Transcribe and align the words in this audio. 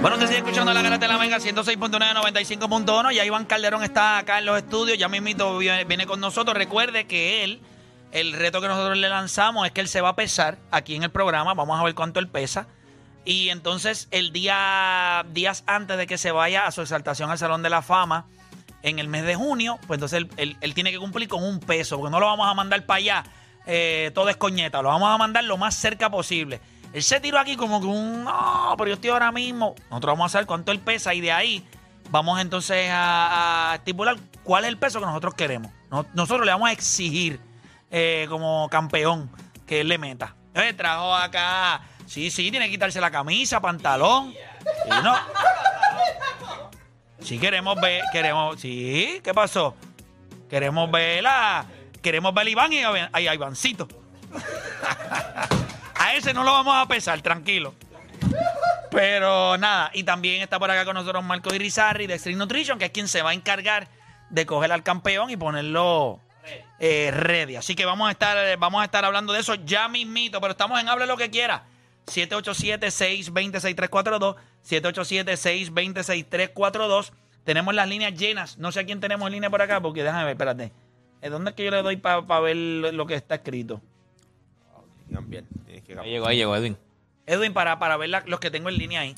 Bueno, 0.00 0.16
te 0.16 0.26
sigue 0.28 0.38
escuchando 0.38 0.72
la 0.72 0.80
garata 0.80 1.06
de 1.06 1.12
la 1.12 1.18
Mega 1.18 1.38
106.995.1. 1.38 3.12
Ya 3.12 3.24
Iván 3.24 3.46
Calderón 3.46 3.82
está 3.82 4.18
acá 4.18 4.38
en 4.38 4.46
los 4.46 4.56
estudios. 4.56 4.96
Ya 4.96 5.08
mismito 5.08 5.58
viene, 5.58 5.84
viene 5.84 6.06
con 6.06 6.20
nosotros. 6.20 6.56
Recuerde 6.56 7.06
que 7.08 7.42
él, 7.42 7.60
el 8.12 8.32
reto 8.32 8.60
que 8.60 8.68
nosotros 8.68 8.96
le 8.96 9.08
lanzamos 9.08 9.66
es 9.66 9.72
que 9.72 9.80
él 9.80 9.88
se 9.88 10.00
va 10.00 10.10
a 10.10 10.16
pesar 10.16 10.58
aquí 10.70 10.94
en 10.94 11.02
el 11.02 11.10
programa. 11.10 11.52
Vamos 11.54 11.80
a 11.80 11.82
ver 11.84 11.94
cuánto 11.96 12.20
él 12.20 12.28
pesa. 12.28 12.68
Y 13.24 13.48
entonces, 13.48 14.06
el 14.12 14.32
día, 14.32 15.26
días 15.32 15.64
antes 15.66 15.96
de 15.98 16.06
que 16.06 16.16
se 16.16 16.30
vaya 16.30 16.66
a 16.66 16.70
su 16.70 16.80
exaltación 16.80 17.30
al 17.30 17.38
Salón 17.38 17.62
de 17.64 17.70
la 17.70 17.82
Fama, 17.82 18.26
en 18.82 19.00
el 19.00 19.08
mes 19.08 19.24
de 19.24 19.34
junio, 19.34 19.78
pues 19.88 19.96
entonces 19.98 20.18
él, 20.18 20.30
él- 20.36 20.56
él 20.60 20.74
tiene 20.74 20.92
que 20.92 20.98
cumplir 20.98 21.26
con 21.28 21.42
un 21.42 21.58
peso, 21.58 21.98
porque 21.98 22.12
no 22.12 22.20
lo 22.20 22.26
vamos 22.26 22.46
a 22.48 22.54
mandar 22.54 22.86
para 22.86 22.98
allá 22.98 23.24
eh, 23.70 24.12
todo 24.14 24.30
es 24.30 24.36
coñeta, 24.38 24.80
lo 24.80 24.88
vamos 24.88 25.10
a 25.10 25.18
mandar 25.18 25.44
lo 25.44 25.58
más 25.58 25.74
cerca 25.74 26.08
posible. 26.08 26.58
Él 26.92 27.02
se 27.02 27.20
tiró 27.20 27.38
aquí 27.38 27.56
como 27.56 27.80
que 27.80 27.86
un, 27.86 28.24
no, 28.24 28.74
pero 28.78 28.88
yo 28.88 28.94
estoy 28.94 29.10
ahora 29.10 29.30
mismo. 29.30 29.74
Nosotros 29.90 30.12
vamos 30.14 30.26
a 30.26 30.32
saber 30.32 30.46
cuánto 30.46 30.72
él 30.72 30.80
pesa 30.80 31.12
y 31.14 31.20
de 31.20 31.32
ahí 31.32 31.66
vamos 32.10 32.40
entonces 32.40 32.88
a, 32.90 33.72
estipular 33.76 34.16
cuál 34.42 34.64
es 34.64 34.68
el 34.68 34.78
peso 34.78 34.98
que 35.00 35.06
nosotros 35.06 35.34
queremos. 35.34 35.70
No- 35.90 36.06
nosotros 36.14 36.46
le 36.46 36.52
vamos 36.52 36.68
a 36.68 36.72
exigir 36.72 37.40
eh, 37.90 38.26
como 38.28 38.68
campeón 38.70 39.30
que 39.66 39.80
él 39.82 39.88
le 39.88 39.98
meta. 39.98 40.34
Eh, 40.54 40.72
trajo 40.72 41.14
acá, 41.14 41.82
sí, 42.06 42.30
sí, 42.30 42.50
tiene 42.50 42.66
que 42.66 42.72
quitarse 42.72 43.00
la 43.00 43.10
camisa, 43.10 43.60
pantalón. 43.60 44.32
Sí, 44.32 44.90
no. 45.04 45.14
Sí, 47.20 47.38
queremos 47.38 47.78
ver, 47.80 48.02
queremos, 48.12 48.58
sí, 48.60 49.20
¿qué 49.22 49.34
pasó? 49.34 49.74
Queremos 50.48 50.90
ver 50.90 51.26
a, 51.26 51.66
queremos 52.00 52.32
ver 52.32 52.46
a 52.46 52.50
Iván 52.50 52.72
y 52.72 52.82
a, 52.82 53.20
y 53.20 53.26
a 53.26 53.34
Ivancito. 53.34 53.86
ese 56.14 56.34
no 56.34 56.44
lo 56.44 56.52
vamos 56.52 56.76
a 56.76 56.86
pesar, 56.86 57.20
tranquilo. 57.22 57.74
Pero 58.90 59.56
nada, 59.58 59.90
y 59.94 60.02
también 60.02 60.42
está 60.42 60.58
por 60.58 60.70
acá 60.70 60.84
con 60.84 60.94
nosotros 60.94 61.24
Marco 61.24 61.54
Irizarri 61.54 62.06
de 62.06 62.14
Extreme 62.14 62.38
Nutrition, 62.38 62.78
que 62.78 62.86
es 62.86 62.90
quien 62.90 63.08
se 63.08 63.22
va 63.22 63.30
a 63.30 63.34
encargar 63.34 63.88
de 64.30 64.46
coger 64.46 64.72
al 64.72 64.82
campeón 64.82 65.30
y 65.30 65.36
ponerlo 65.36 66.20
eh, 66.78 67.10
ready. 67.12 67.56
Así 67.56 67.74
que 67.74 67.84
vamos 67.84 68.08
a 68.08 68.12
estar, 68.12 68.56
vamos 68.58 68.80
a 68.82 68.84
estar 68.84 69.04
hablando 69.04 69.32
de 69.32 69.40
eso 69.40 69.56
ya 69.56 69.88
mismito, 69.88 70.40
pero 70.40 70.52
estamos 70.52 70.80
en 70.80 70.88
Hable 70.88 71.06
lo 71.06 71.16
que 71.16 71.30
quiera. 71.30 71.64
787-620-6342, 72.06 74.36
787-620-6342. 74.66 77.10
Tenemos 77.44 77.74
las 77.74 77.88
líneas 77.88 78.14
llenas. 78.14 78.58
No 78.58 78.72
sé 78.72 78.80
a 78.80 78.86
quién 78.86 79.00
tenemos 79.00 79.26
en 79.26 79.34
línea 79.34 79.50
por 79.50 79.62
acá, 79.62 79.80
porque 79.80 80.02
déjame 80.02 80.24
ver, 80.24 80.32
espérate. 80.32 80.72
¿Eh, 81.20 81.30
¿Dónde 81.30 81.50
es 81.50 81.56
que 81.56 81.64
yo 81.64 81.70
le 81.70 81.82
doy 81.82 81.96
para 81.96 82.40
ver 82.40 82.56
lo 82.56 83.06
que 83.06 83.14
está 83.14 83.36
escrito? 83.36 83.80
Ahí 86.00 86.10
llegó, 86.10 86.26
ahí 86.26 86.36
llegó 86.36 86.56
Edwin. 86.56 86.76
Edwin, 87.26 87.52
para, 87.52 87.78
para 87.78 87.96
ver 87.96 88.08
la- 88.10 88.22
los 88.26 88.40
que 88.40 88.50
tengo 88.50 88.68
en 88.68 88.76
línea 88.78 89.00
ahí. 89.00 89.14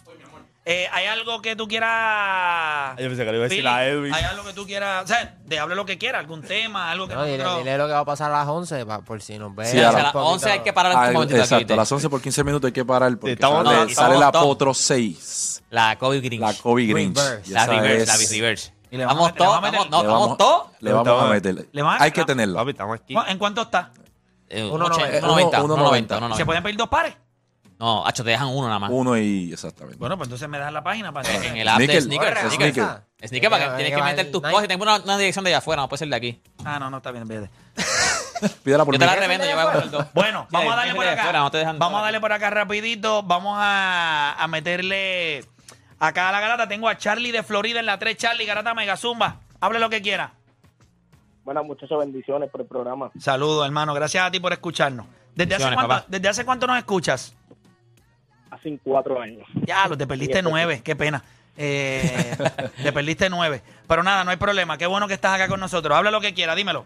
Eh, 0.66 0.86
¿Hay 0.92 1.06
algo 1.06 1.40
que 1.40 1.56
tú 1.56 1.66
quieras. 1.66 2.94
Yo 2.98 3.06
pensé 3.08 3.24
que 3.24 3.30
le 3.30 3.36
iba 3.38 3.46
a 3.46 3.48
decir 3.48 3.66
a 3.66 3.86
Edwin. 3.86 4.12
¿Hay 4.12 4.24
algo 4.24 4.44
que 4.44 4.52
tú 4.52 4.66
quieras? 4.66 5.04
O 5.04 5.06
sea, 5.06 5.36
de 5.44 5.58
hable 5.58 5.74
lo 5.74 5.86
que 5.86 5.96
quieras, 5.96 6.20
algún 6.20 6.42
tema, 6.42 6.90
algo 6.90 7.08
que 7.08 7.14
No, 7.14 7.24
dile, 7.24 7.38
nosotros- 7.38 7.64
dile 7.64 7.78
lo 7.78 7.86
que 7.86 7.92
va 7.94 7.98
a 8.00 8.04
pasar 8.04 8.30
a 8.30 8.38
las 8.40 8.48
11 8.48 8.84
pa- 8.84 9.00
por 9.00 9.22
si 9.22 9.38
nos 9.38 9.54
ve. 9.54 9.64
Sí, 9.66 9.78
a 9.80 9.90
las 9.90 10.12
poquito. 10.12 10.18
11 10.26 10.50
hay 10.50 10.60
que 10.60 10.72
parar 10.72 10.92
Ah, 10.92 11.06
un 11.08 11.12
momentito 11.14 11.42
aquí, 11.42 11.54
exacto, 11.54 11.72
a 11.72 11.76
las 11.76 11.90
11 11.90 12.10
por 12.10 12.20
15 12.20 12.44
minutos 12.44 12.68
hay 12.68 12.72
que 12.72 12.84
parar 12.84 13.16
porque 13.16 13.32
Estamos- 13.32 13.64
sale, 13.64 13.70
no, 13.70 13.80
sale 13.80 13.90
estamos 13.92 14.20
la 14.20 14.32
top. 14.32 14.42
Potro 14.42 14.74
6, 14.74 15.62
La 15.70 15.96
Kobe 15.98 16.20
Grinch. 16.20 16.40
la 16.42 16.54
Kobe 16.54 16.84
Grinch. 16.86 17.16
Reverse. 17.16 17.50
Y 17.50 17.54
La 17.54 17.62
esa 17.62 17.72
reverse, 17.72 18.02
es- 18.02 18.08
la 18.08 18.16
bis 18.18 18.30
reverse. 18.30 18.74
Y 18.92 18.96
le 18.98 19.06
vamos 19.06 19.20
Vamos 19.22 19.30
a- 19.30 19.34
le 19.34 19.38
vamos 19.40 19.56
a 19.56 19.60
todos, 19.60 19.62
meter- 19.62 19.78
vamos, 19.90 20.02
le 20.02 20.08
no, 20.08 20.20
vamos 20.20 20.36
todos. 20.38 20.62
Le 20.80 20.92
vamos 20.92 21.22
a 21.24 21.26
meter. 21.28 21.68
Le 21.72 21.82
van 21.82 22.00
a- 22.00 22.04
Hay 22.04 22.10
que 22.12 22.24
tenerlo. 22.24 22.54
Papi, 22.56 22.70
estamos 22.72 23.00
aquí. 23.00 23.14
¿En 23.28 23.38
cuánto 23.38 23.62
está? 23.62 23.92
Eh, 24.50 24.68
Uno 24.70 24.86
80, 24.86 25.20
noventa. 25.20 25.60
1.90, 25.60 25.64
Uno- 25.64 25.76
1.90, 25.76 26.16
uno 26.18 26.28
1.90. 26.28 26.36
¿Se 26.36 26.44
pueden 26.44 26.62
pedir 26.62 26.76
dos 26.76 26.88
pares? 26.88 27.14
No, 27.78 28.06
hacho, 28.06 28.22
te 28.22 28.30
dejan 28.30 28.48
uno 28.48 28.66
nada 28.66 28.78
más. 28.78 28.90
Uno 28.92 29.16
y 29.16 29.52
exactamente. 29.54 29.96
Bueno, 29.98 30.18
pues 30.18 30.26
entonces 30.26 30.46
me 30.50 30.58
das 30.58 30.70
la 30.70 30.82
página 30.82 31.12
para 31.12 31.32
En 31.32 31.56
el 31.56 31.66
app 31.66 31.78
de 31.78 32.00
Sneaker. 32.00 32.36
Sneaker. 32.50 33.02
Sneaker. 33.24 33.50
Para 33.50 33.70
que 33.70 33.82
tienes 33.82 33.96
que 33.96 34.02
meter 34.02 34.30
tus 34.30 34.42
cosas 34.42 34.64
y 34.64 34.68
tengo 34.68 34.82
una, 34.82 35.16
dirección 35.16 35.44
de 35.44 35.50
allá 35.50 35.58
afuera, 35.58 35.80
no 35.80 35.88
puede 35.88 36.00
ser 36.00 36.08
de 36.08 36.16
aquí. 36.16 36.42
Ah, 36.62 36.78
no, 36.78 36.90
no, 36.90 36.98
está 36.98 37.10
bien, 37.10 37.26
vete. 37.26 37.48
Pídela 38.64 38.84
por 38.84 38.94
Yo 38.94 38.98
te 38.98 39.06
la 39.06 39.16
revendo, 39.16 39.46
yo 39.46 39.52
voy 39.54 39.64
a 39.64 39.72
poner 39.72 39.90
dos. 39.90 40.06
Bueno, 40.12 40.46
vamos 40.50 40.72
a 40.74 40.76
darle 40.76 40.94
por 40.94 41.06
acá. 41.08 41.50
vamos 41.78 42.00
a 42.00 42.02
darle 42.02 42.20
por 42.20 42.32
acá 42.32 42.50
rapidito. 42.50 43.22
Vamos 43.22 43.56
a, 43.58 44.34
a 44.38 44.46
meterle 44.48 45.44
acá 45.98 46.28
a 46.28 46.32
la 46.32 46.40
garata. 46.40 46.68
Tengo 46.68 46.86
a 46.86 46.98
Charlie 46.98 47.32
de 47.32 47.42
Florida 47.42 47.80
en 47.80 47.86
la 47.86 47.98
3. 47.98 48.14
Charlie, 48.16 48.44
garata 48.44 48.74
Mega 48.74 48.98
Zumba. 48.98 49.40
Hable 49.58 49.78
lo 49.78 49.88
que 49.88 50.02
quiera. 50.02 50.34
Buenas 51.50 51.66
muchachas, 51.66 51.98
bendiciones 51.98 52.48
por 52.48 52.60
el 52.60 52.68
programa. 52.68 53.10
Saludos, 53.18 53.66
hermano. 53.66 53.92
Gracias 53.92 54.22
a 54.22 54.30
ti 54.30 54.38
por 54.38 54.52
escucharnos. 54.52 55.04
¿Desde 55.34 55.56
hace, 55.56 55.64
cuánto, 55.64 55.88
papá. 55.88 56.04
¿Desde 56.06 56.28
hace 56.28 56.44
cuánto 56.44 56.68
nos 56.68 56.78
escuchas? 56.78 57.36
Hace 58.52 58.78
cuatro 58.84 59.20
años. 59.20 59.48
Ya, 59.66 59.88
lo 59.88 59.98
te 59.98 60.06
perdiste 60.06 60.42
nueve. 60.42 60.80
Qué 60.84 60.94
pena. 60.94 61.24
Eh, 61.56 62.36
te 62.84 62.92
perdiste 62.92 63.28
nueve. 63.28 63.62
Pero 63.88 64.04
nada, 64.04 64.22
no 64.22 64.30
hay 64.30 64.36
problema. 64.36 64.78
Qué 64.78 64.86
bueno 64.86 65.08
que 65.08 65.14
estás 65.14 65.34
acá 65.34 65.48
con 65.48 65.58
nosotros. 65.58 65.98
Habla 65.98 66.12
lo 66.12 66.20
que 66.20 66.34
quiera, 66.34 66.54
dímelo. 66.54 66.84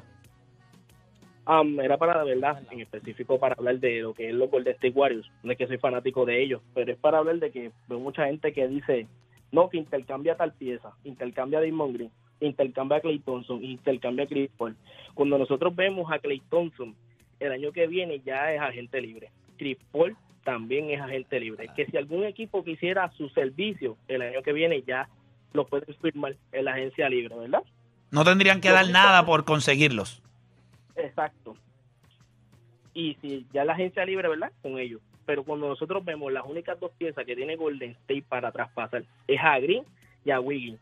Am, 1.45 1.79
era 1.81 1.99
para, 1.99 2.25
de 2.25 2.35
verdad, 2.35 2.63
en 2.71 2.81
específico 2.81 3.39
para 3.39 3.57
hablar 3.59 3.79
de 3.81 4.01
lo 4.01 4.15
que 4.15 4.31
es 4.31 4.35
los 4.35 4.51
Golden 4.51 4.73
State 4.77 4.95
Warriors. 4.97 5.31
No 5.43 5.53
es 5.53 5.59
que 5.59 5.67
soy 5.67 5.77
fanático 5.77 6.25
de 6.25 6.43
ellos, 6.43 6.63
pero 6.73 6.91
es 6.91 6.97
para 6.97 7.19
hablar 7.19 7.37
de 7.37 7.51
que 7.51 7.71
veo 7.87 7.99
mucha 8.01 8.25
gente 8.25 8.55
que 8.55 8.67
dice, 8.67 9.09
no, 9.53 9.69
que 9.69 9.77
intercambia 9.77 10.39
tal 10.39 10.55
pieza, 10.55 10.93
intercambia 11.05 11.59
a 11.59 11.63
Damon 11.63 11.93
Green, 11.93 12.11
intercambia 12.47 12.99
a 12.99 13.01
Clay 13.01 13.19
Thompson, 13.19 13.63
intercambia 13.65 14.25
a 14.25 14.29
Chris 14.29 14.51
Paul. 14.57 14.77
Cuando 15.15 15.39
nosotros 15.39 15.75
vemos 15.75 16.11
a 16.13 16.19
Clay 16.19 16.43
Thompson, 16.51 16.95
el 17.41 17.53
año 17.53 17.73
que 17.73 17.87
viene 17.87 18.21
ya 18.25 18.53
es 18.53 18.61
agente 18.61 19.01
libre. 19.01 19.31
Chris 19.57 19.79
Paul 19.93 20.17
también 20.45 20.91
es 20.91 21.01
agente 21.01 21.41
libre. 21.41 21.69
Que 21.75 21.87
si 21.87 21.97
algún 21.97 22.25
equipo 22.25 22.65
quisiera 22.65 23.11
su 23.13 23.29
servicio, 23.31 23.97
el 24.09 24.23
año 24.23 24.43
que 24.43 24.53
viene 24.53 24.83
ya 24.83 25.09
lo 25.53 25.67
pueden 25.67 25.95
firmar 25.97 26.37
en 26.53 26.65
la 26.65 26.73
agencia 26.73 27.09
libre, 27.09 27.35
¿verdad? 27.37 27.63
No 28.11 28.25
tendrían 28.25 28.61
que 28.61 28.71
dar 28.71 28.89
nada 28.91 29.25
por 29.25 29.45
conseguirlos. 29.45 30.23
Exacto. 30.97 31.57
Y 32.93 33.17
si 33.21 33.47
ya 33.53 33.65
la 33.65 33.73
agencia 33.73 34.05
libre, 34.05 34.29
¿verdad? 34.29 34.53
Con 34.63 34.79
ellos. 34.79 35.01
Pero 35.27 35.43
cuando 35.43 35.69
nosotros 35.69 36.05
vemos 36.05 36.33
las 36.33 36.45
únicas 36.45 36.79
dos 36.79 36.93
piezas 36.97 37.25
que 37.25 37.35
tiene 37.35 37.57
Golden 37.57 37.93
State 37.93 38.25
para 38.29 38.53
traspasar, 38.53 39.05
es 39.27 39.41
a 39.41 39.59
Green 39.59 39.85
y 40.25 40.31
a 40.31 40.41
Wiggins. 40.41 40.79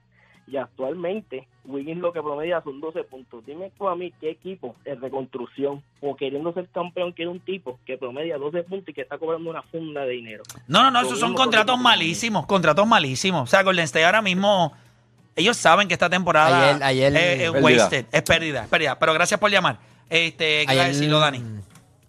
Y 0.47 0.57
actualmente, 0.57 1.47
Wiggins 1.65 2.01
lo 2.01 2.13
que 2.13 2.21
promedia 2.21 2.61
son 2.63 2.81
12 2.81 3.05
puntos. 3.05 3.47
Dime 3.47 3.71
tú 3.79 3.89
a 3.89 3.95
mí 3.97 4.13
qué 4.21 4.31
equipo 4.31 4.75
en 4.85 5.01
reconstrucción 5.01 5.83
o 6.01 6.17
queriendo 6.17 6.53
ser 6.53 6.69
campeón 6.69 7.13
quiere 7.13 7.31
un 7.31 7.41
tipo 7.41 7.79
que 7.87 7.97
promedia 7.97 8.37
12 8.39 8.65
puntos 8.65 8.89
y 8.89 8.93
que 8.93 9.03
está 9.03 9.19
cobrando 9.19 9.49
una 9.51 9.63
funda 9.63 10.05
de 10.05 10.11
dinero. 10.13 10.43
No, 10.67 10.83
no, 10.83 10.91
no, 10.91 11.01
esos 11.01 11.19
son 11.21 11.35
contratos 11.35 11.75
con- 11.77 11.83
malísimos, 11.83 12.47
contratos 12.47 12.87
malísimos. 12.87 13.43
O 13.43 13.47
sea, 13.47 13.63
Golden 13.63 13.85
State 13.85 14.05
ahora 14.05 14.21
mismo, 14.21 14.73
ellos 15.37 15.57
saben 15.57 15.87
que 15.89 15.95
esta 15.95 16.11
temporada 16.11 16.71
Ayer- 16.77 16.83
ayer- 16.83 17.17
es, 17.17 17.41
es 17.43 17.51
Pérdida. 17.53 17.63
wasted, 17.63 18.07
es 18.13 18.23
pérdida, 18.23 18.63
es 18.65 18.69
pérdida. 18.69 18.99
Pero 18.99 19.15
gracias 19.15 19.39
por 19.39 19.51
llamar. 19.51 19.79
Este, 20.11 20.67
¿qué 20.67 20.75
iba 20.75 20.83
a 20.83 20.85
Ayer, 20.87 20.95
decirlo, 20.95 21.21
Dani? 21.21 21.43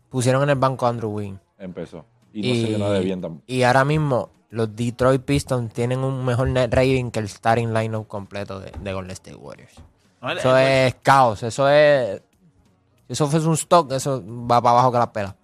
Pusieron 0.10 0.44
en 0.44 0.50
el 0.50 0.56
banco 0.56 0.86
a 0.86 0.90
Andrew 0.90 1.12
Wynn. 1.12 1.40
Empezó. 1.60 2.06
Y 2.34 2.42
no 2.50 2.56
se 2.56 2.72
llenó 2.72 2.92
de 2.92 3.00
bien 3.02 3.22
tampoco. 3.22 3.44
y 3.48 3.62
ahora 3.62 3.86
mismo 3.86 4.32
los 4.54 4.76
Detroit 4.76 5.24
Pistons 5.24 5.74
tienen 5.74 6.00
un 6.04 6.24
mejor 6.24 6.48
net 6.48 6.72
rating 6.72 7.10
que 7.10 7.20
el 7.20 7.28
starting 7.28 7.74
lineup 7.74 8.08
completo 8.08 8.60
de, 8.60 8.72
de 8.80 8.94
Golden 8.94 9.12
State 9.12 9.36
Warriors. 9.36 9.82
Eso 10.38 10.56
es 10.58 10.94
caos, 11.02 11.42
eso 11.44 11.68
es... 11.68 12.22
Eso 13.10 13.28
fuese 13.28 13.48
un 13.48 13.56
stock, 13.56 13.92
eso 13.92 14.24
va 14.26 14.62
para 14.62 14.72
abajo 14.72 14.92
que 14.92 14.98
la 15.00 15.12
pela. 15.12 15.36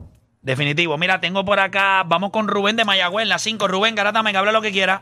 Definitivo. 0.42 0.98
Mira, 0.98 1.20
tengo 1.20 1.44
por 1.44 1.60
acá, 1.60 2.04
vamos 2.06 2.30
con 2.30 2.48
Rubén 2.48 2.76
de 2.76 2.86
Mayagüez, 2.86 3.24
en 3.24 3.30
la 3.30 3.40
5. 3.40 3.68
Rubén, 3.68 3.96
Garata, 3.96 4.24
me 4.24 4.30
habla 4.30 4.52
lo 4.52 4.62
que 4.62 4.72
quiera. 4.72 5.02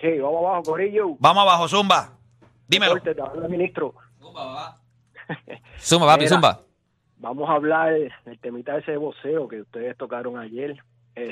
Sí, 0.00 0.18
vamos 0.18 0.44
abajo, 0.44 0.62
Corillo. 0.62 1.16
Vamos 1.18 1.42
abajo, 1.42 1.68
Zumba. 1.68 2.12
Dímelo. 2.66 2.94
Deporte, 2.94 3.14
te 3.14 3.22
habla 3.22 3.44
el 3.44 3.50
ministro. 3.50 3.94
Zumba, 5.78 6.06
papi, 6.06 6.24
Mira. 6.24 6.34
zumba. 6.34 6.60
Vamos 7.18 7.48
a 7.48 7.52
hablar 7.52 7.92
del 8.24 8.38
temita 8.40 8.76
ese 8.78 8.92
de 8.92 8.96
voceo 8.96 9.48
que 9.48 9.60
ustedes 9.60 9.96
tocaron 9.96 10.38
ayer. 10.38 10.82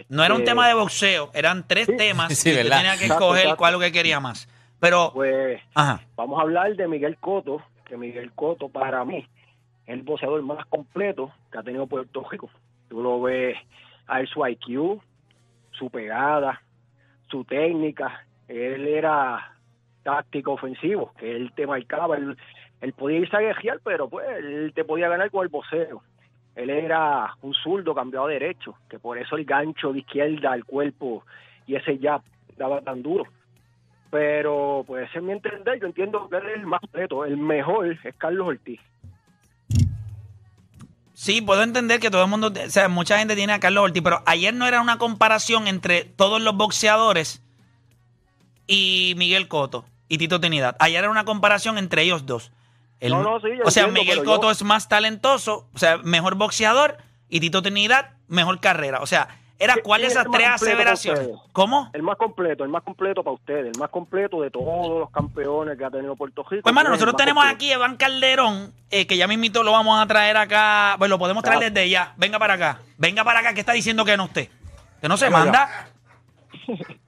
No 0.08 0.24
era 0.24 0.34
un 0.34 0.40
Este, 0.42 0.50
tema 0.52 0.68
de 0.68 0.74
boxeo, 0.74 1.30
eran 1.34 1.66
tres 1.66 1.88
temas. 1.96 2.32
Sí, 2.38 2.50
y 2.50 2.54
tenía 2.54 2.68
que 2.96 3.04
Exacto, 3.06 3.14
escoger 3.14 3.40
exacto. 3.42 3.56
cuál 3.58 3.74
es 3.74 3.78
lo 3.80 3.84
que 3.84 3.92
quería 3.92 4.20
más. 4.20 4.48
Pero, 4.80 5.10
Pues 5.14 5.60
ajá. 5.74 6.00
vamos 6.16 6.38
a 6.38 6.42
hablar 6.42 6.74
de 6.76 6.88
Miguel 6.88 7.16
Coto, 7.18 7.62
que 7.84 7.96
Miguel 7.96 8.32
Coto 8.32 8.68
para 8.68 9.04
mí 9.04 9.18
es 9.86 9.94
el 9.94 10.02
boxeador 10.02 10.42
más 10.42 10.64
completo 10.66 11.32
que 11.50 11.58
ha 11.58 11.62
tenido 11.62 11.86
Puerto 11.86 12.24
Rico. 12.30 12.50
Tú 12.88 13.02
lo 13.02 13.20
ves 13.20 13.56
a 14.06 14.20
él 14.20 14.28
su 14.28 14.46
IQ, 14.46 15.00
su 15.72 15.90
pegada, 15.90 16.62
su 17.30 17.44
técnica, 17.44 18.26
él 18.48 18.86
era 18.86 19.52
táctico 20.02 20.52
ofensivo, 20.52 21.12
que 21.18 21.34
él 21.36 21.52
te 21.54 21.66
marcaba, 21.66 22.16
él, 22.16 22.36
él 22.80 22.92
podía 22.92 23.18
irse 23.18 23.36
a 23.36 23.40
guerrear, 23.40 23.80
pero 23.84 24.08
pues 24.08 24.26
él 24.38 24.72
te 24.74 24.84
podía 24.84 25.08
ganar 25.08 25.30
con 25.30 25.42
el 25.44 25.48
voceo. 25.48 26.02
Él 26.54 26.70
era 26.70 27.34
un 27.42 27.54
zurdo 27.54 27.94
cambiado 27.94 28.26
a 28.26 28.30
derecho, 28.30 28.74
que 28.88 28.98
por 28.98 29.18
eso 29.18 29.36
el 29.36 29.44
gancho 29.44 29.92
de 29.92 30.00
izquierda 30.00 30.52
al 30.52 30.64
cuerpo 30.64 31.24
y 31.66 31.76
ese 31.76 31.98
jab 31.98 32.22
daba 32.56 32.80
tan 32.82 33.02
duro. 33.02 33.24
Pero 34.10 34.84
pues 34.86 35.08
es 35.14 35.22
mi 35.22 35.32
entender, 35.32 35.80
yo 35.80 35.86
entiendo 35.86 36.28
que 36.28 36.36
él 36.36 36.48
es 36.50 36.56
el 36.56 36.66
más 36.66 36.80
completo, 36.80 37.24
el 37.24 37.38
mejor 37.38 37.86
es 37.86 38.14
Carlos 38.16 38.48
Ortiz. 38.48 38.80
Sí, 41.14 41.40
puedo 41.40 41.62
entender 41.62 42.00
que 42.00 42.10
todo 42.10 42.24
el 42.24 42.28
mundo, 42.30 42.48
o 42.48 42.70
sea, 42.70 42.88
mucha 42.88 43.18
gente 43.18 43.36
tiene 43.36 43.52
a 43.52 43.60
Carlos 43.60 43.84
Ortiz, 43.84 44.02
pero 44.02 44.22
ayer 44.26 44.52
no 44.52 44.66
era 44.66 44.80
una 44.80 44.98
comparación 44.98 45.68
entre 45.68 46.04
todos 46.04 46.42
los 46.42 46.56
boxeadores 46.56 47.42
y 48.66 49.14
Miguel 49.16 49.48
Cotto 49.48 49.84
y 50.08 50.18
Tito 50.18 50.40
Trinidad. 50.40 50.76
Ayer 50.78 50.98
era 50.98 51.10
una 51.10 51.24
comparación 51.24 51.78
entre 51.78 52.02
ellos 52.02 52.26
dos. 52.26 52.52
El- 53.02 53.12
No, 53.12 53.22
no, 53.22 53.40
sí, 53.40 53.48
yo 53.58 53.64
o 53.64 53.70
sea, 53.70 53.84
entiendo, 53.84 54.00
Miguel 54.00 54.18
yo- 54.18 54.24
Cotto 54.24 54.50
es 54.50 54.62
más 54.62 54.88
talentoso, 54.88 55.68
o 55.74 55.78
sea, 55.78 55.98
mejor 55.98 56.36
boxeador 56.36 56.96
y 57.28 57.40
Tito 57.40 57.60
Trinidad 57.60 58.10
mejor 58.28 58.60
carrera. 58.60 59.00
O 59.00 59.06
sea, 59.06 59.26
era 59.58 59.74
¿Quién 59.74 59.84
cuál 59.84 60.00
de 60.02 60.06
es 60.06 60.12
esas 60.12 60.26
tres 60.30 60.48
aseveraciones. 60.48 61.28
¿Cómo? 61.52 61.90
El 61.94 62.02
más 62.02 62.16
completo, 62.16 62.62
el 62.64 62.70
más 62.70 62.82
completo 62.84 63.22
para 63.24 63.34
ustedes, 63.34 63.72
el 63.74 63.78
más 63.80 63.90
completo 63.90 64.40
de 64.40 64.50
todos 64.50 65.00
los 65.00 65.10
campeones 65.10 65.76
que 65.76 65.84
ha 65.84 65.90
tenido 65.90 66.14
Puerto 66.16 66.42
Rico. 66.42 66.62
Pues, 66.62 66.70
hermano, 66.70 66.90
¿Quién 66.90 66.94
es 66.94 67.00
el 67.00 67.06
nosotros 67.06 67.16
tenemos 67.16 67.42
completo? 67.44 67.56
aquí 67.56 67.70
a 67.72 67.74
Iván 67.74 67.96
Calderón, 67.96 68.72
eh, 68.90 69.06
que 69.08 69.16
ya 69.16 69.26
mismito 69.26 69.62
lo 69.64 69.72
vamos 69.72 70.00
a 70.00 70.06
traer 70.06 70.36
acá. 70.36 70.94
Pues 70.98 71.10
lo 71.10 71.18
podemos 71.18 71.42
traer 71.42 71.72
desde 71.72 71.88
ya. 71.90 72.14
Venga 72.16 72.38
para 72.38 72.54
acá. 72.54 72.78
Venga 72.98 73.24
para 73.24 73.40
acá. 73.40 73.52
¿Qué 73.54 73.60
está 73.60 73.72
diciendo 73.72 74.04
que 74.04 74.16
no 74.16 74.24
usted? 74.24 74.48
Que 75.00 75.08
no 75.08 75.16
se 75.16 75.24
Venga, 75.26 75.38
manda. 75.38 75.88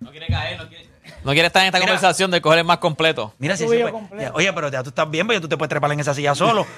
No 0.00 0.10
quiere 0.12 0.26
caer, 0.28 0.58
no 0.58 0.68
quiere. 0.68 0.87
No 1.24 1.32
quiere 1.32 1.46
estar 1.48 1.62
en 1.62 1.66
esta 1.68 1.78
Mira. 1.78 1.88
conversación 1.92 2.30
de 2.30 2.40
coger 2.40 2.60
el 2.60 2.64
más 2.64 2.78
completo. 2.78 3.34
Mira 3.38 3.56
si 3.56 3.64
Tuyo 3.66 3.76
se 3.78 3.80
puede- 3.90 3.92
completo. 3.92 4.32
Oye, 4.34 4.52
pero 4.52 4.68
ya 4.70 4.82
tú 4.82 4.90
estás 4.90 5.10
bien, 5.10 5.26
porque 5.26 5.40
tú 5.40 5.48
te 5.48 5.56
puedes 5.56 5.68
trepar 5.70 5.90
en 5.92 6.00
esa 6.00 6.14
silla 6.14 6.34
solo. 6.34 6.66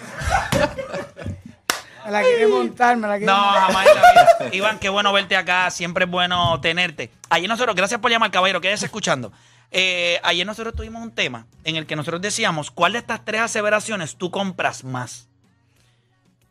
Me 2.05 2.11
la 2.13 2.23
quiere 2.23 2.47
montar, 2.49 2.97
me 2.97 3.07
la 3.07 3.19
quiere 3.19 3.27
No, 3.33 3.39
montar. 3.41 3.61
jamás 3.67 3.87
en 3.87 3.95
la 3.95 4.01
vida. 4.47 4.57
Iván, 4.57 4.79
qué 4.81 4.89
bueno 4.89 5.13
verte 5.13 5.37
acá. 5.37 5.71
Siempre 5.71 6.07
es 6.07 6.11
bueno 6.11 6.61
tenerte. 6.61 7.11
Ayer 7.29 7.49
nosotros, 7.49 7.77
gracias 7.77 8.01
por 8.01 8.11
llamar, 8.11 8.31
caballero. 8.33 8.61
Quédese 8.61 8.87
escuchando. 8.87 9.33
Eh, 9.71 10.19
ayer 10.25 10.45
nosotros 10.45 10.75
tuvimos 10.75 11.03
un 11.03 11.13
tema 11.13 11.47
en 11.63 11.77
el 11.77 11.87
que 11.87 11.95
nosotros 11.95 12.21
decíamos, 12.21 12.71
¿cuál 12.73 12.95
de 12.95 12.99
estas 12.99 13.25
tres 13.25 13.43
aseveraciones 13.43 14.17
tú 14.17 14.31
compras 14.33 14.83
más? 14.83 15.29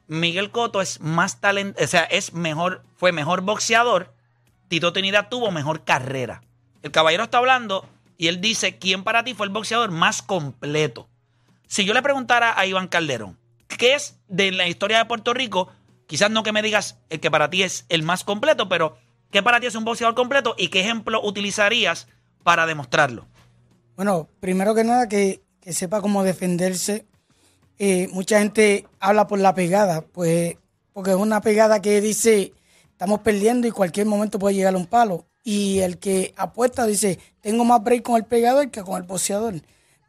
Miguel 0.08 0.50
Cotto 0.52 0.82
es 0.82 1.02
más 1.02 1.42
talento, 1.42 1.84
o 1.84 1.88
sea, 1.88 2.04
es 2.04 2.34
mejor, 2.34 2.84
fue 2.96 3.12
mejor 3.12 3.42
boxeador. 3.42 4.14
Tito 4.70 4.94
Trinidad 4.94 5.28
tuvo 5.30 5.52
mejor 5.52 5.84
carrera. 5.84 6.42
El 6.82 6.92
caballero 6.92 7.24
está 7.24 7.40
hablando 7.40 7.88
y 8.18 8.28
él 8.28 8.42
dice, 8.42 8.78
¿quién 8.78 9.04
para 9.04 9.24
ti 9.24 9.34
fue 9.34 9.46
el 9.46 9.54
boxeador 9.54 9.92
más 9.92 10.22
completo? 10.22 11.10
Si 11.68 11.86
yo 11.86 11.94
le 11.94 12.02
preguntara 12.02 12.60
a 12.60 12.66
Iván 12.66 12.88
Calderón, 12.88 13.38
¿qué 13.68 13.96
es 13.96 14.18
de 14.28 14.52
la 14.52 14.68
historia 14.68 14.98
de 14.98 15.06
Puerto 15.06 15.34
Rico? 15.34 15.70
Quizás 16.08 16.32
no 16.32 16.44
que 16.44 16.52
me 16.52 16.62
digas 16.62 16.98
el 17.10 17.20
que 17.20 17.30
para 17.30 17.50
ti 17.50 17.64
es 17.64 17.86
el 17.90 18.04
más 18.04 18.24
completo, 18.24 18.68
pero 18.68 18.98
¿qué 19.32 19.44
para 19.44 19.60
ti 19.60 19.68
es 19.68 19.76
un 19.76 19.86
boxeador 19.86 20.16
completo 20.16 20.56
y 20.58 20.70
qué 20.70 20.82
ejemplo 20.82 21.22
utilizarías 21.24 22.08
para 22.44 22.66
demostrarlo? 22.66 23.28
Bueno, 23.96 24.28
primero 24.40 24.74
que 24.74 24.84
nada, 24.84 25.08
que, 25.08 25.44
que 25.62 25.74
sepa 25.74 26.02
cómo 26.02 26.24
defenderse. 26.24 27.06
Eh, 27.78 28.10
mucha 28.12 28.40
gente 28.40 28.88
habla 29.00 29.28
por 29.28 29.40
la 29.40 29.54
pegada, 29.54 30.02
pues, 30.02 30.58
porque 30.94 31.12
es 31.12 31.18
una 31.18 31.42
pegada 31.42 31.82
que 31.82 32.02
dice, 32.02 32.54
estamos 33.00 33.22
perdiendo 33.22 33.66
y 33.66 33.72
cualquier 33.72 34.08
momento 34.08 34.40
puede 34.40 34.56
llegar 34.56 34.76
un 34.76 34.86
palo. 34.86 35.26
Y 35.42 35.80
el 35.80 36.00
que 36.00 36.34
apuesta 36.36 36.86
dice, 36.86 37.18
tengo 37.40 37.64
más 37.64 37.82
break 37.82 38.04
con 38.04 38.18
el 38.18 38.26
pegador 38.26 38.70
que 38.72 38.84
con 38.84 38.98
el 38.98 39.04
boxeador. 39.04 39.56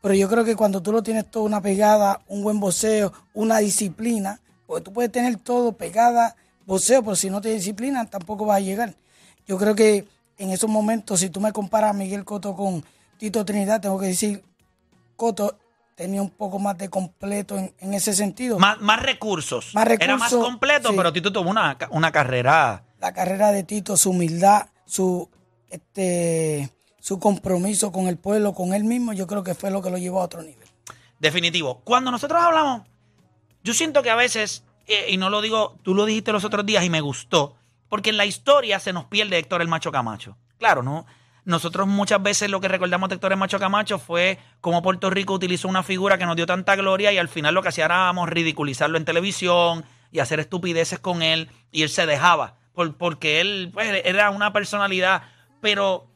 Pero 0.02 0.14
yo 0.14 0.28
creo 0.28 0.44
que 0.44 0.56
cuando 0.56 0.82
tú 0.82 0.90
lo 0.90 1.00
tienes 1.00 1.30
todo, 1.30 1.44
una 1.44 1.62
pegada, 1.62 2.20
un 2.26 2.42
buen 2.42 2.58
boxeo, 2.58 3.12
una 3.32 3.58
disciplina, 3.58 4.40
porque 4.66 4.82
tú 4.82 4.92
puedes 4.92 5.12
tener 5.12 5.36
todo, 5.36 5.70
pegada, 5.70 6.34
boxeo, 6.66 7.04
pero 7.04 7.14
si 7.14 7.30
no 7.30 7.40
te 7.40 7.50
disciplinan, 7.50 8.10
tampoco 8.10 8.44
vas 8.44 8.56
a 8.56 8.60
llegar. 8.60 8.96
Yo 9.46 9.56
creo 9.56 9.76
que 9.76 10.08
en 10.36 10.50
esos 10.50 10.68
momentos, 10.68 11.20
si 11.20 11.30
tú 11.30 11.40
me 11.40 11.52
comparas 11.52 11.90
a 11.90 11.92
Miguel 11.92 12.24
Cotto 12.24 12.56
con 12.56 12.84
Tito 13.18 13.44
Trinidad, 13.44 13.80
tengo 13.80 14.00
que 14.00 14.06
decir, 14.06 14.42
Cotto 15.14 15.59
tenía 16.00 16.22
un 16.22 16.30
poco 16.30 16.58
más 16.58 16.78
de 16.78 16.88
completo 16.88 17.58
en, 17.58 17.74
en 17.78 17.92
ese 17.92 18.14
sentido. 18.14 18.58
Más, 18.58 18.80
más 18.80 19.02
recursos. 19.02 19.74
Más 19.74 19.86
Era 19.86 20.16
más 20.16 20.30
recursos, 20.30 20.42
completo, 20.42 20.88
sí. 20.88 20.94
pero 20.96 21.12
Tito 21.12 21.30
tuvo 21.30 21.50
una, 21.50 21.76
una 21.90 22.10
carrera. 22.10 22.84
La 23.00 23.12
carrera 23.12 23.52
de 23.52 23.64
Tito, 23.64 23.98
su 23.98 24.08
humildad, 24.12 24.68
su, 24.86 25.28
este, 25.68 26.70
su 27.00 27.18
compromiso 27.20 27.92
con 27.92 28.08
el 28.08 28.16
pueblo, 28.16 28.54
con 28.54 28.72
él 28.72 28.84
mismo, 28.84 29.12
yo 29.12 29.26
creo 29.26 29.44
que 29.44 29.54
fue 29.54 29.70
lo 29.70 29.82
que 29.82 29.90
lo 29.90 29.98
llevó 29.98 30.22
a 30.22 30.24
otro 30.24 30.42
nivel. 30.42 30.66
Definitivo. 31.18 31.82
Cuando 31.84 32.10
nosotros 32.10 32.40
hablamos, 32.42 32.88
yo 33.62 33.74
siento 33.74 34.02
que 34.02 34.08
a 34.08 34.16
veces, 34.16 34.64
eh, 34.86 35.04
y 35.10 35.18
no 35.18 35.28
lo 35.28 35.42
digo, 35.42 35.76
tú 35.82 35.94
lo 35.94 36.06
dijiste 36.06 36.32
los 36.32 36.46
otros 36.46 36.64
días 36.64 36.82
y 36.82 36.88
me 36.88 37.02
gustó, 37.02 37.56
porque 37.90 38.08
en 38.08 38.16
la 38.16 38.24
historia 38.24 38.80
se 38.80 38.94
nos 38.94 39.04
pierde 39.04 39.36
Héctor 39.36 39.60
el 39.60 39.68
Macho 39.68 39.92
Camacho. 39.92 40.38
Claro, 40.58 40.82
¿no? 40.82 41.04
Nosotros 41.44 41.86
muchas 41.86 42.22
veces 42.22 42.50
lo 42.50 42.60
que 42.60 42.68
recordamos 42.68 43.08
de 43.08 43.14
Héctor 43.16 43.34
Macho 43.36 43.58
Camacho 43.58 43.98
fue 43.98 44.38
cómo 44.60 44.82
Puerto 44.82 45.10
Rico 45.10 45.32
utilizó 45.34 45.68
una 45.68 45.82
figura 45.82 46.18
que 46.18 46.26
nos 46.26 46.36
dio 46.36 46.46
tanta 46.46 46.76
gloria 46.76 47.12
y 47.12 47.18
al 47.18 47.28
final 47.28 47.54
lo 47.54 47.62
que 47.62 47.68
hacía 47.68 47.86
era 47.86 47.96
vamos, 47.96 48.28
ridiculizarlo 48.28 48.98
en 48.98 49.04
televisión 49.04 49.84
y 50.12 50.18
hacer 50.18 50.40
estupideces 50.40 50.98
con 50.98 51.22
él 51.22 51.50
y 51.72 51.82
él 51.82 51.88
se 51.88 52.04
dejaba 52.06 52.56
por- 52.74 52.96
porque 52.96 53.40
él 53.40 53.70
pues, 53.72 54.02
era 54.04 54.30
una 54.30 54.52
personalidad, 54.52 55.22
pero 55.60 56.06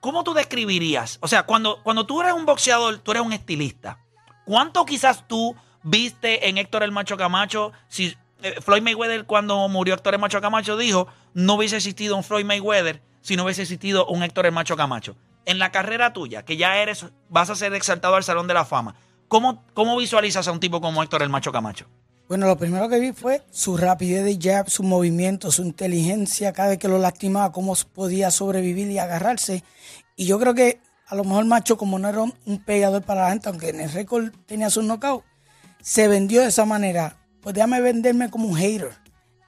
¿cómo 0.00 0.22
tú 0.24 0.34
describirías? 0.34 1.18
O 1.20 1.28
sea, 1.28 1.42
cuando, 1.44 1.82
cuando 1.82 2.06
tú 2.06 2.20
eres 2.20 2.32
un 2.34 2.46
boxeador, 2.46 2.98
tú 2.98 3.10
eres 3.10 3.22
un 3.22 3.32
estilista. 3.32 3.98
¿Cuánto 4.44 4.84
quizás 4.84 5.26
tú 5.26 5.56
viste 5.82 6.48
en 6.48 6.58
Héctor 6.58 6.82
el 6.82 6.92
Macho 6.92 7.16
Camacho? 7.16 7.72
Si 7.88 8.14
eh, 8.42 8.56
Floyd 8.60 8.82
Mayweather 8.82 9.24
cuando 9.24 9.66
murió 9.68 9.94
Héctor 9.94 10.14
el 10.14 10.20
Macho 10.20 10.40
Camacho 10.40 10.76
dijo, 10.76 11.08
no 11.32 11.54
hubiese 11.54 11.76
existido 11.76 12.16
un 12.16 12.22
Floyd 12.24 12.44
Mayweather 12.44 13.02
si 13.24 13.36
no 13.36 13.44
hubiese 13.44 13.62
existido 13.62 14.06
un 14.06 14.22
Héctor 14.22 14.44
el 14.44 14.52
Macho 14.52 14.76
Camacho. 14.76 15.16
En 15.46 15.58
la 15.58 15.72
carrera 15.72 16.12
tuya, 16.12 16.44
que 16.44 16.58
ya 16.58 16.76
eres, 16.76 17.06
vas 17.30 17.48
a 17.48 17.56
ser 17.56 17.72
exaltado 17.72 18.16
al 18.16 18.22
Salón 18.22 18.46
de 18.46 18.54
la 18.54 18.66
Fama, 18.66 18.96
¿cómo, 19.28 19.64
cómo 19.72 19.96
visualizas 19.96 20.46
a 20.46 20.52
un 20.52 20.60
tipo 20.60 20.82
como 20.82 21.02
Héctor 21.02 21.22
el 21.22 21.30
Macho 21.30 21.50
Camacho? 21.50 21.86
Bueno, 22.28 22.46
lo 22.46 22.58
primero 22.58 22.86
que 22.90 23.00
vi 23.00 23.12
fue 23.12 23.42
su 23.50 23.78
rapidez 23.78 24.24
de 24.24 24.38
jab, 24.38 24.68
su 24.68 24.82
movimiento, 24.82 25.50
su 25.50 25.62
inteligencia, 25.62 26.52
cada 26.52 26.68
vez 26.70 26.78
que 26.78 26.88
lo 26.88 26.98
lastimaba, 26.98 27.50
cómo 27.50 27.74
podía 27.94 28.30
sobrevivir 28.30 28.90
y 28.90 28.98
agarrarse. 28.98 29.64
Y 30.16 30.26
yo 30.26 30.38
creo 30.38 30.54
que 30.54 30.80
a 31.06 31.14
lo 31.14 31.24
mejor 31.24 31.46
Macho, 31.46 31.78
como 31.78 31.98
no 31.98 32.10
era 32.10 32.20
un, 32.20 32.64
pegador 32.66 33.02
para 33.02 33.22
la 33.22 33.30
gente, 33.30 33.48
aunque 33.48 33.70
en 33.70 33.80
el 33.80 33.90
récord 33.90 34.32
tenía 34.44 34.68
su 34.68 34.82
knockout, 34.82 35.24
se 35.80 36.08
vendió 36.08 36.42
de 36.42 36.48
esa 36.48 36.66
manera. 36.66 37.16
Pues 37.40 37.54
déjame 37.54 37.80
venderme 37.80 38.30
como 38.30 38.48
un 38.48 38.56
hater. 38.56 38.92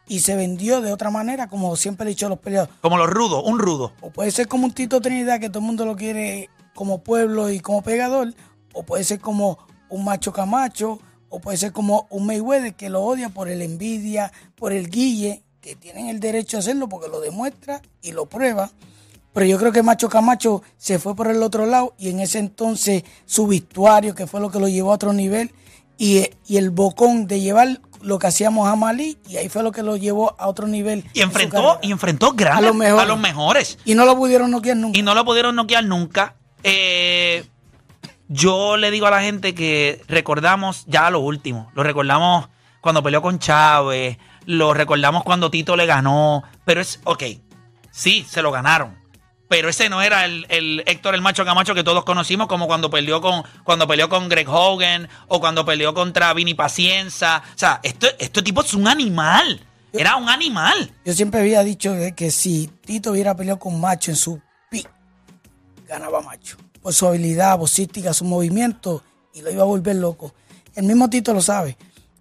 Y 0.08 0.20
se 0.20 0.36
vendió 0.36 0.80
de 0.80 0.92
otra 0.92 1.10
manera, 1.10 1.48
como 1.48 1.74
siempre 1.76 2.06
he 2.06 2.08
dicho 2.10 2.26
a 2.26 2.28
los 2.28 2.38
peleadores. 2.38 2.74
Como 2.80 2.96
los 2.96 3.10
rudos, 3.10 3.42
un 3.44 3.58
rudo. 3.58 3.92
O 4.00 4.10
puede 4.10 4.30
ser 4.30 4.46
como 4.46 4.66
un 4.66 4.72
Tito 4.72 5.00
Trinidad, 5.00 5.40
que 5.40 5.48
todo 5.48 5.58
el 5.58 5.66
mundo 5.66 5.84
lo 5.84 5.96
quiere 5.96 6.48
como 6.74 6.98
pueblo 7.02 7.50
y 7.50 7.60
como 7.60 7.82
pegador. 7.82 8.34
O 8.72 8.84
puede 8.84 9.04
ser 9.04 9.20
como 9.20 9.58
un 9.88 10.04
Macho 10.04 10.32
Camacho. 10.32 11.00
O 11.28 11.40
puede 11.40 11.56
ser 11.56 11.72
como 11.72 12.06
un 12.10 12.24
Mayweather, 12.24 12.74
que 12.74 12.88
lo 12.88 13.02
odia 13.02 13.30
por 13.30 13.48
el 13.48 13.62
envidia, 13.62 14.32
por 14.54 14.72
el 14.72 14.88
guille, 14.88 15.42
que 15.60 15.74
tienen 15.74 16.06
el 16.06 16.20
derecho 16.20 16.56
a 16.56 16.60
hacerlo 16.60 16.88
porque 16.88 17.08
lo 17.08 17.20
demuestra 17.20 17.82
y 18.00 18.12
lo 18.12 18.26
prueba. 18.26 18.70
Pero 19.32 19.46
yo 19.46 19.58
creo 19.58 19.72
que 19.72 19.82
Macho 19.82 20.08
Camacho 20.08 20.62
se 20.78 21.00
fue 21.00 21.16
por 21.16 21.26
el 21.26 21.42
otro 21.42 21.66
lado 21.66 21.94
y 21.98 22.08
en 22.08 22.20
ese 22.20 22.38
entonces 22.38 23.02
su 23.26 23.48
vestuario, 23.48 24.14
que 24.14 24.28
fue 24.28 24.40
lo 24.40 24.50
que 24.50 24.60
lo 24.60 24.68
llevó 24.68 24.92
a 24.92 24.94
otro 24.94 25.12
nivel, 25.12 25.50
y, 25.98 26.30
y 26.46 26.56
el 26.56 26.70
bocón 26.70 27.26
de 27.26 27.40
llevar 27.40 27.80
lo 28.06 28.20
que 28.20 28.28
hacíamos 28.28 28.68
a 28.68 28.76
Malí, 28.76 29.18
y 29.28 29.36
ahí 29.36 29.48
fue 29.48 29.64
lo 29.64 29.72
que 29.72 29.82
lo 29.82 29.96
llevó 29.96 30.36
a 30.38 30.46
otro 30.46 30.68
nivel. 30.68 31.04
Y 31.12 31.18
en 31.18 31.24
enfrentó, 31.24 31.56
carrera. 31.56 31.78
y 31.82 31.90
enfrentó 31.90 32.32
grandes 32.32 32.64
A 32.64 32.68
los 32.68 32.76
mejores. 32.76 33.02
A 33.02 33.06
los 33.06 33.18
mejores. 33.18 33.78
Y 33.84 33.94
no 33.96 34.04
lo 34.04 34.16
pudieron 34.16 34.52
noquear 34.52 34.76
nunca. 34.76 34.96
y 34.96 35.02
no 35.02 35.12
lo 35.14 35.24
pudieron 35.24 35.56
noquear 35.56 35.84
nunca. 35.84 36.36
Eh, 36.62 37.44
yo 38.28 38.76
le 38.76 38.92
digo 38.92 39.08
a 39.08 39.10
la 39.10 39.22
gente 39.22 39.56
que 39.56 40.02
recordamos 40.06 40.84
ya 40.86 41.10
lo 41.10 41.18
último. 41.18 41.68
Lo 41.74 41.82
recordamos 41.82 42.48
cuando 42.80 43.02
peleó 43.02 43.22
con 43.22 43.40
Chávez, 43.40 44.18
lo 44.44 44.72
recordamos 44.72 45.24
cuando 45.24 45.50
Tito 45.50 45.74
le 45.74 45.86
ganó. 45.86 46.44
Pero 46.64 46.80
es, 46.80 47.00
ok, 47.02 47.24
sí, 47.90 48.24
se 48.28 48.40
lo 48.40 48.52
ganaron. 48.52 48.96
Pero 49.48 49.68
ese 49.68 49.88
no 49.88 50.02
era 50.02 50.24
el, 50.24 50.44
el 50.48 50.82
Héctor 50.86 51.14
el 51.14 51.20
Macho 51.20 51.44
Camacho 51.44 51.74
que 51.74 51.84
todos 51.84 52.04
conocimos, 52.04 52.48
como 52.48 52.66
cuando 52.66 52.90
peleó 52.90 53.20
con, 53.20 53.44
cuando 53.62 53.86
peleó 53.86 54.08
con 54.08 54.28
Greg 54.28 54.48
Hogan 54.48 55.08
o 55.28 55.40
cuando 55.40 55.64
peleó 55.64 55.94
contra 55.94 56.32
Vini 56.34 56.54
Pacienza. 56.54 57.42
O 57.54 57.58
sea, 57.58 57.80
esto, 57.82 58.08
este 58.18 58.42
tipo 58.42 58.62
es 58.62 58.74
un 58.74 58.88
animal. 58.88 59.60
Era 59.92 60.16
un 60.16 60.28
animal. 60.28 60.92
Yo 61.04 61.12
siempre 61.14 61.40
había 61.40 61.62
dicho 61.62 61.94
que 62.14 62.30
si 62.30 62.66
Tito 62.84 63.12
hubiera 63.12 63.36
peleado 63.36 63.58
con 63.58 63.80
Macho 63.80 64.10
en 64.10 64.16
su 64.16 64.40
pick, 64.70 64.90
ganaba 65.88 66.20
Macho. 66.20 66.56
Por 66.82 66.92
su 66.92 67.06
habilidad 67.06 67.56
boxística, 67.56 68.12
su 68.12 68.24
movimiento, 68.24 69.02
y 69.32 69.42
lo 69.42 69.50
iba 69.50 69.62
a 69.62 69.66
volver 69.66 69.96
loco. 69.96 70.34
El 70.74 70.84
mismo 70.84 71.08
Tito 71.08 71.32
lo 71.32 71.40
sabe. 71.40 71.76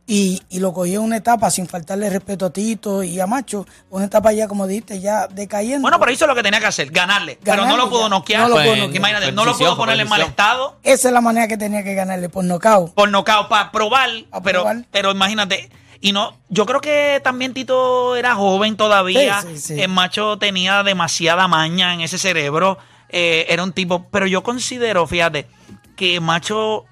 Y, 0.08 0.42
y 0.50 0.60
lo 0.60 0.72
cogió 0.74 1.00
en 1.00 1.06
una 1.06 1.18
etapa 1.18 1.50
sin 1.50 1.68
faltarle 1.68 2.10
respeto 2.10 2.46
a 2.46 2.50
Tito 2.52 3.02
y 3.04 3.20
a 3.20 3.26
Macho, 3.26 3.66
una 3.90 4.06
etapa 4.06 4.32
ya, 4.34 4.48
como 4.48 4.68
dijiste, 4.68 5.00
ya 5.00 5.28
decayendo. 5.28 5.82
Bueno, 5.82 6.00
pero 6.00 6.12
hizo 6.12 6.28
lo 6.28 6.36
que 6.36 6.44
tenía 6.44 6.60
que 6.60 6.68
hacer, 6.68 6.92
ganarle. 6.92 7.40
pero 7.44 7.66
no 7.66 7.76
lo 7.76 7.90
pudo 7.90 8.08
noquear. 8.10 8.42
No 8.44 8.50
lo 8.50 8.56
pudo 8.56 8.66
Pues, 8.66 8.78
noquear. 8.80 8.96
Imagínate, 8.98 9.32
no 9.32 9.44
lo 9.46 9.52
decisión, 9.52 9.70
pudo 9.70 9.76
fue 9.78 9.86
poner 9.88 10.00
en 10.00 10.08
mal 10.10 10.22
estado 10.22 10.78
Esa 10.84 11.08
es 11.08 11.14
la 11.14 11.22
manera 11.22 11.48
que 11.48 11.58
tenía 11.58 11.84
que 11.84 11.96
ganarle, 11.96 12.30
por 12.30 12.44
nocaut. 12.44 12.94
por 12.94 13.10
nocaut 13.10 13.48
para 13.50 13.72
probar, 13.72 14.10
Pa' 14.30 14.42
pero, 14.42 14.62
probar. 14.64 14.86
pero 14.92 15.12
imagínate. 15.12 15.70
Y 16.02 16.12
no, 16.12 16.38
yo 16.50 16.68
creo 16.68 16.82
que 16.82 17.20
también 17.24 17.54
Tito 17.56 18.16
era 18.16 18.36
joven 18.36 18.78
todavía. 18.78 19.42
Sí, 19.42 19.58
sí, 19.58 19.74
sí. 19.76 19.82
El 19.82 19.90
macho 19.90 20.38
tenía 20.38 20.84
demasiada 20.84 21.48
maña 21.48 21.94
en 21.96 22.02
ese 22.02 22.20
cerebro. 22.20 22.78
eh, 23.10 23.46
era 23.50 23.64
un 23.64 23.72
tipo. 23.74 24.08
Pero 24.12 24.28
yo 24.28 24.44
considero, 24.44 25.08
fíjate, 25.08 25.48
que 25.96 26.20
macho 26.20 26.86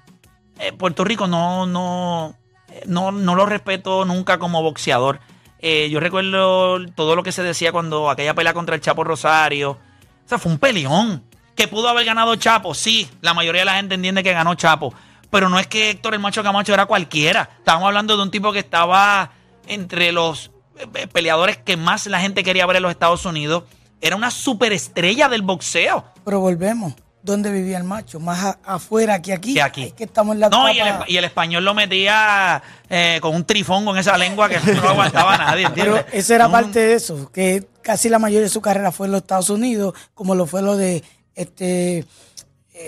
eh, 0.58 0.72
Puerto 0.72 1.04
Rico 1.04 1.26
no, 1.28 1.64
no, 1.66 2.30
eh, 2.30 2.43
no, 2.86 3.12
no 3.12 3.34
lo 3.34 3.46
respeto 3.46 4.04
nunca 4.04 4.38
como 4.38 4.62
boxeador. 4.62 5.20
Eh, 5.58 5.88
yo 5.90 5.98
recuerdo 5.98 6.84
todo 6.94 7.16
lo 7.16 7.22
que 7.22 7.32
se 7.32 7.42
decía 7.42 7.72
cuando 7.72 8.10
aquella 8.10 8.34
pelea 8.34 8.52
contra 8.52 8.74
el 8.74 8.80
Chapo 8.80 9.02
Rosario. 9.02 9.70
O 9.70 10.28
sea, 10.28 10.38
fue 10.38 10.52
un 10.52 10.58
peleón. 10.58 11.24
Que 11.54 11.68
pudo 11.68 11.88
haber 11.88 12.04
ganado 12.04 12.36
Chapo, 12.36 12.74
sí. 12.74 13.08
La 13.20 13.32
mayoría 13.32 13.62
de 13.62 13.66
la 13.66 13.76
gente 13.76 13.94
entiende 13.94 14.22
que 14.22 14.32
ganó 14.32 14.54
Chapo. 14.56 14.92
Pero 15.30 15.48
no 15.48 15.58
es 15.58 15.66
que 15.66 15.90
Héctor 15.90 16.14
el 16.14 16.20
Macho 16.20 16.42
Camacho 16.42 16.74
era 16.74 16.86
cualquiera. 16.86 17.48
Estábamos 17.58 17.86
hablando 17.86 18.16
de 18.16 18.22
un 18.22 18.30
tipo 18.30 18.52
que 18.52 18.58
estaba 18.58 19.30
entre 19.66 20.12
los 20.12 20.50
eh, 20.78 21.06
peleadores 21.06 21.56
que 21.56 21.76
más 21.76 22.06
la 22.06 22.20
gente 22.20 22.44
quería 22.44 22.66
ver 22.66 22.76
en 22.76 22.82
los 22.82 22.90
Estados 22.90 23.24
Unidos. 23.24 23.64
Era 24.00 24.16
una 24.16 24.30
superestrella 24.30 25.28
del 25.28 25.42
boxeo. 25.42 26.04
Pero 26.24 26.40
volvemos. 26.40 26.94
¿Dónde 27.24 27.50
vivía 27.50 27.78
el 27.78 27.84
macho? 27.84 28.20
Más 28.20 28.44
a- 28.44 28.58
afuera 28.64 29.20
que 29.22 29.32
aquí. 29.32 29.54
Que 29.54 29.62
aquí. 29.62 29.82
Es 29.84 29.92
que 29.94 30.04
estamos 30.04 30.34
en 30.34 30.40
la 30.40 30.50
No, 30.50 30.70
y 30.70 30.78
el, 30.78 30.86
etapa- 30.88 31.04
y 31.08 31.16
el 31.16 31.24
español 31.24 31.64
lo 31.64 31.72
metía 31.74 32.62
eh, 32.90 33.18
con 33.22 33.34
un 33.34 33.44
trifón 33.46 33.84
con 33.86 33.96
esa 33.96 34.18
lengua 34.18 34.48
que 34.50 34.58
no 34.74 34.88
aguantaba 34.90 35.34
a 35.34 35.38
nadie, 35.38 35.66
Pero 35.74 35.96
¿entiendes? 35.96 36.14
eso 36.22 36.34
era 36.34 36.46
Un- 36.46 36.52
parte 36.52 36.78
de 36.80 36.92
eso, 36.94 37.32
que 37.32 37.66
casi 37.80 38.10
la 38.10 38.18
mayoría 38.18 38.42
de 38.44 38.50
su 38.50 38.60
carrera 38.60 38.92
fue 38.92 39.06
en 39.06 39.12
los 39.12 39.22
Estados 39.22 39.48
Unidos, 39.48 39.94
como 40.12 40.34
lo 40.34 40.44
fue 40.46 40.60
lo 40.60 40.76
de 40.76 41.02
este 41.34 41.98
eh, 41.98 42.06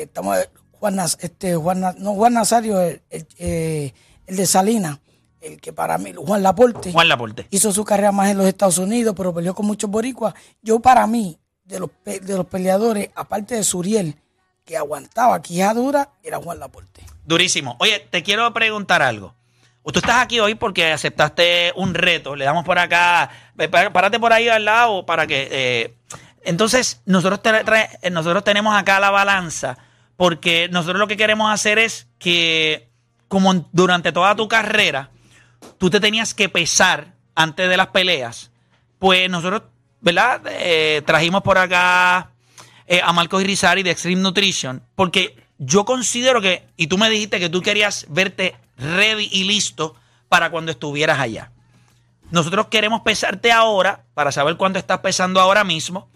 estamos 0.03 0.37
Juan 0.73 0.99
este 1.21 1.57
Juan 1.57 1.81
no 1.99 2.13
Juan 2.15 2.35
Nazario, 2.35 2.79
el, 2.81 3.01
el, 3.09 3.27
eh, 3.39 3.95
el 4.27 4.37
de 4.37 4.45
Salinas, 4.47 4.99
el 5.41 5.59
que 5.63 5.73
para 5.73 5.97
mí 5.97 6.13
Juan 6.15 6.43
Laporte 6.43 6.93
Juan 6.93 7.09
Laporte. 7.09 7.47
hizo 7.51 7.73
su 7.73 7.85
carrera 7.87 8.13
más 8.13 8.29
en 8.31 8.37
los 8.37 8.47
Estados 8.47 8.77
Unidos, 8.77 9.15
pero 9.17 9.33
peleó 9.33 9.55
con 9.55 9.65
muchos 9.67 9.89
boricuas. 9.91 10.35
Yo 10.61 10.79
para 10.81 11.07
mí 11.07 11.39
de 11.65 11.81
los 11.81 11.91
de 12.05 12.37
los 12.37 12.47
peleadores, 12.47 13.09
aparte 13.15 13.55
de 13.57 13.65
Suriel, 13.65 14.17
que 14.67 14.77
aguantaba 14.77 15.41
quijadura, 15.41 16.11
era 16.23 16.39
Juan 16.39 16.59
Laporte. 16.59 17.03
Durísimo. 17.25 17.77
Oye, 17.79 18.01
te 18.11 18.23
quiero 18.23 18.53
preguntar 18.53 19.01
algo. 19.01 19.35
Tú 19.85 20.01
estás 20.01 20.17
aquí 20.21 20.41
hoy 20.41 20.57
porque 20.57 20.93
aceptaste 20.93 21.73
un 21.77 21.95
reto. 21.95 22.35
Le 22.35 22.45
damos 22.45 22.65
por 22.65 22.77
acá. 22.79 23.31
pá- 23.71 23.91
Párate 23.93 24.19
por 24.19 24.33
ahí 24.33 24.49
al 24.49 24.65
lado 24.65 25.07
para 25.07 25.27
que. 25.29 25.49
eh, 25.51 25.95
entonces, 26.43 27.01
nosotros, 27.07 27.41
eh, 28.03 28.11
nosotros 28.11 28.43
tenemos 28.45 28.77
acá 28.77 28.99
la 29.01 29.11
balanza 29.11 29.79
porque 30.17 30.69
nosotros 30.73 30.99
lo 30.99 31.07
que 31.07 31.17
queremos 31.17 31.53
hacer 31.53 31.79
es 31.79 32.09
que, 32.19 32.89
como 33.29 33.69
durante 33.73 34.11
toda 34.13 34.35
tu 34.35 34.49
carrera, 34.49 35.11
tú 35.79 35.89
te 35.91 36.01
tenías 36.01 36.35
que 36.35 36.49
pesar 36.49 37.15
antes 37.37 37.69
de 37.69 37.77
las 37.77 37.89
peleas. 37.89 38.51
Pues 38.99 39.31
nosotros, 39.31 39.63
¿verdad? 40.01 40.41
Eh, 40.49 41.03
trajimos 41.07 41.43
por 41.43 41.59
acá 41.59 42.31
eh, 42.87 43.01
a 43.03 43.13
Marcos 43.13 43.43
Irizarry 43.43 43.83
de 43.83 43.91
Extreme 43.91 44.23
Nutrition, 44.23 44.83
porque 44.95 45.37
yo 45.59 45.85
considero 45.85 46.41
que, 46.41 46.67
y 46.77 46.87
tú 46.87 46.99
me 46.99 47.11
dijiste 47.11 47.41
que 47.41 47.49
tú 47.49 47.63
querías 47.63 48.07
verte 48.09 48.57
ready 48.77 49.29
y 49.33 49.45
listo 49.45 49.95
para 50.29 50.51
cuando 50.51 50.73
estuvieras 50.73 51.19
allá. 51.19 51.51
Nosotros 52.31 52.67
queremos 52.67 53.03
pesarte 53.03 53.53
ahora 53.53 54.05
para 54.15 54.33
saber 54.33 54.57
cuánto 54.57 54.79
estás 54.79 54.99
pesando 54.99 55.41
ahora 55.41 55.65
mismo. 55.65 56.09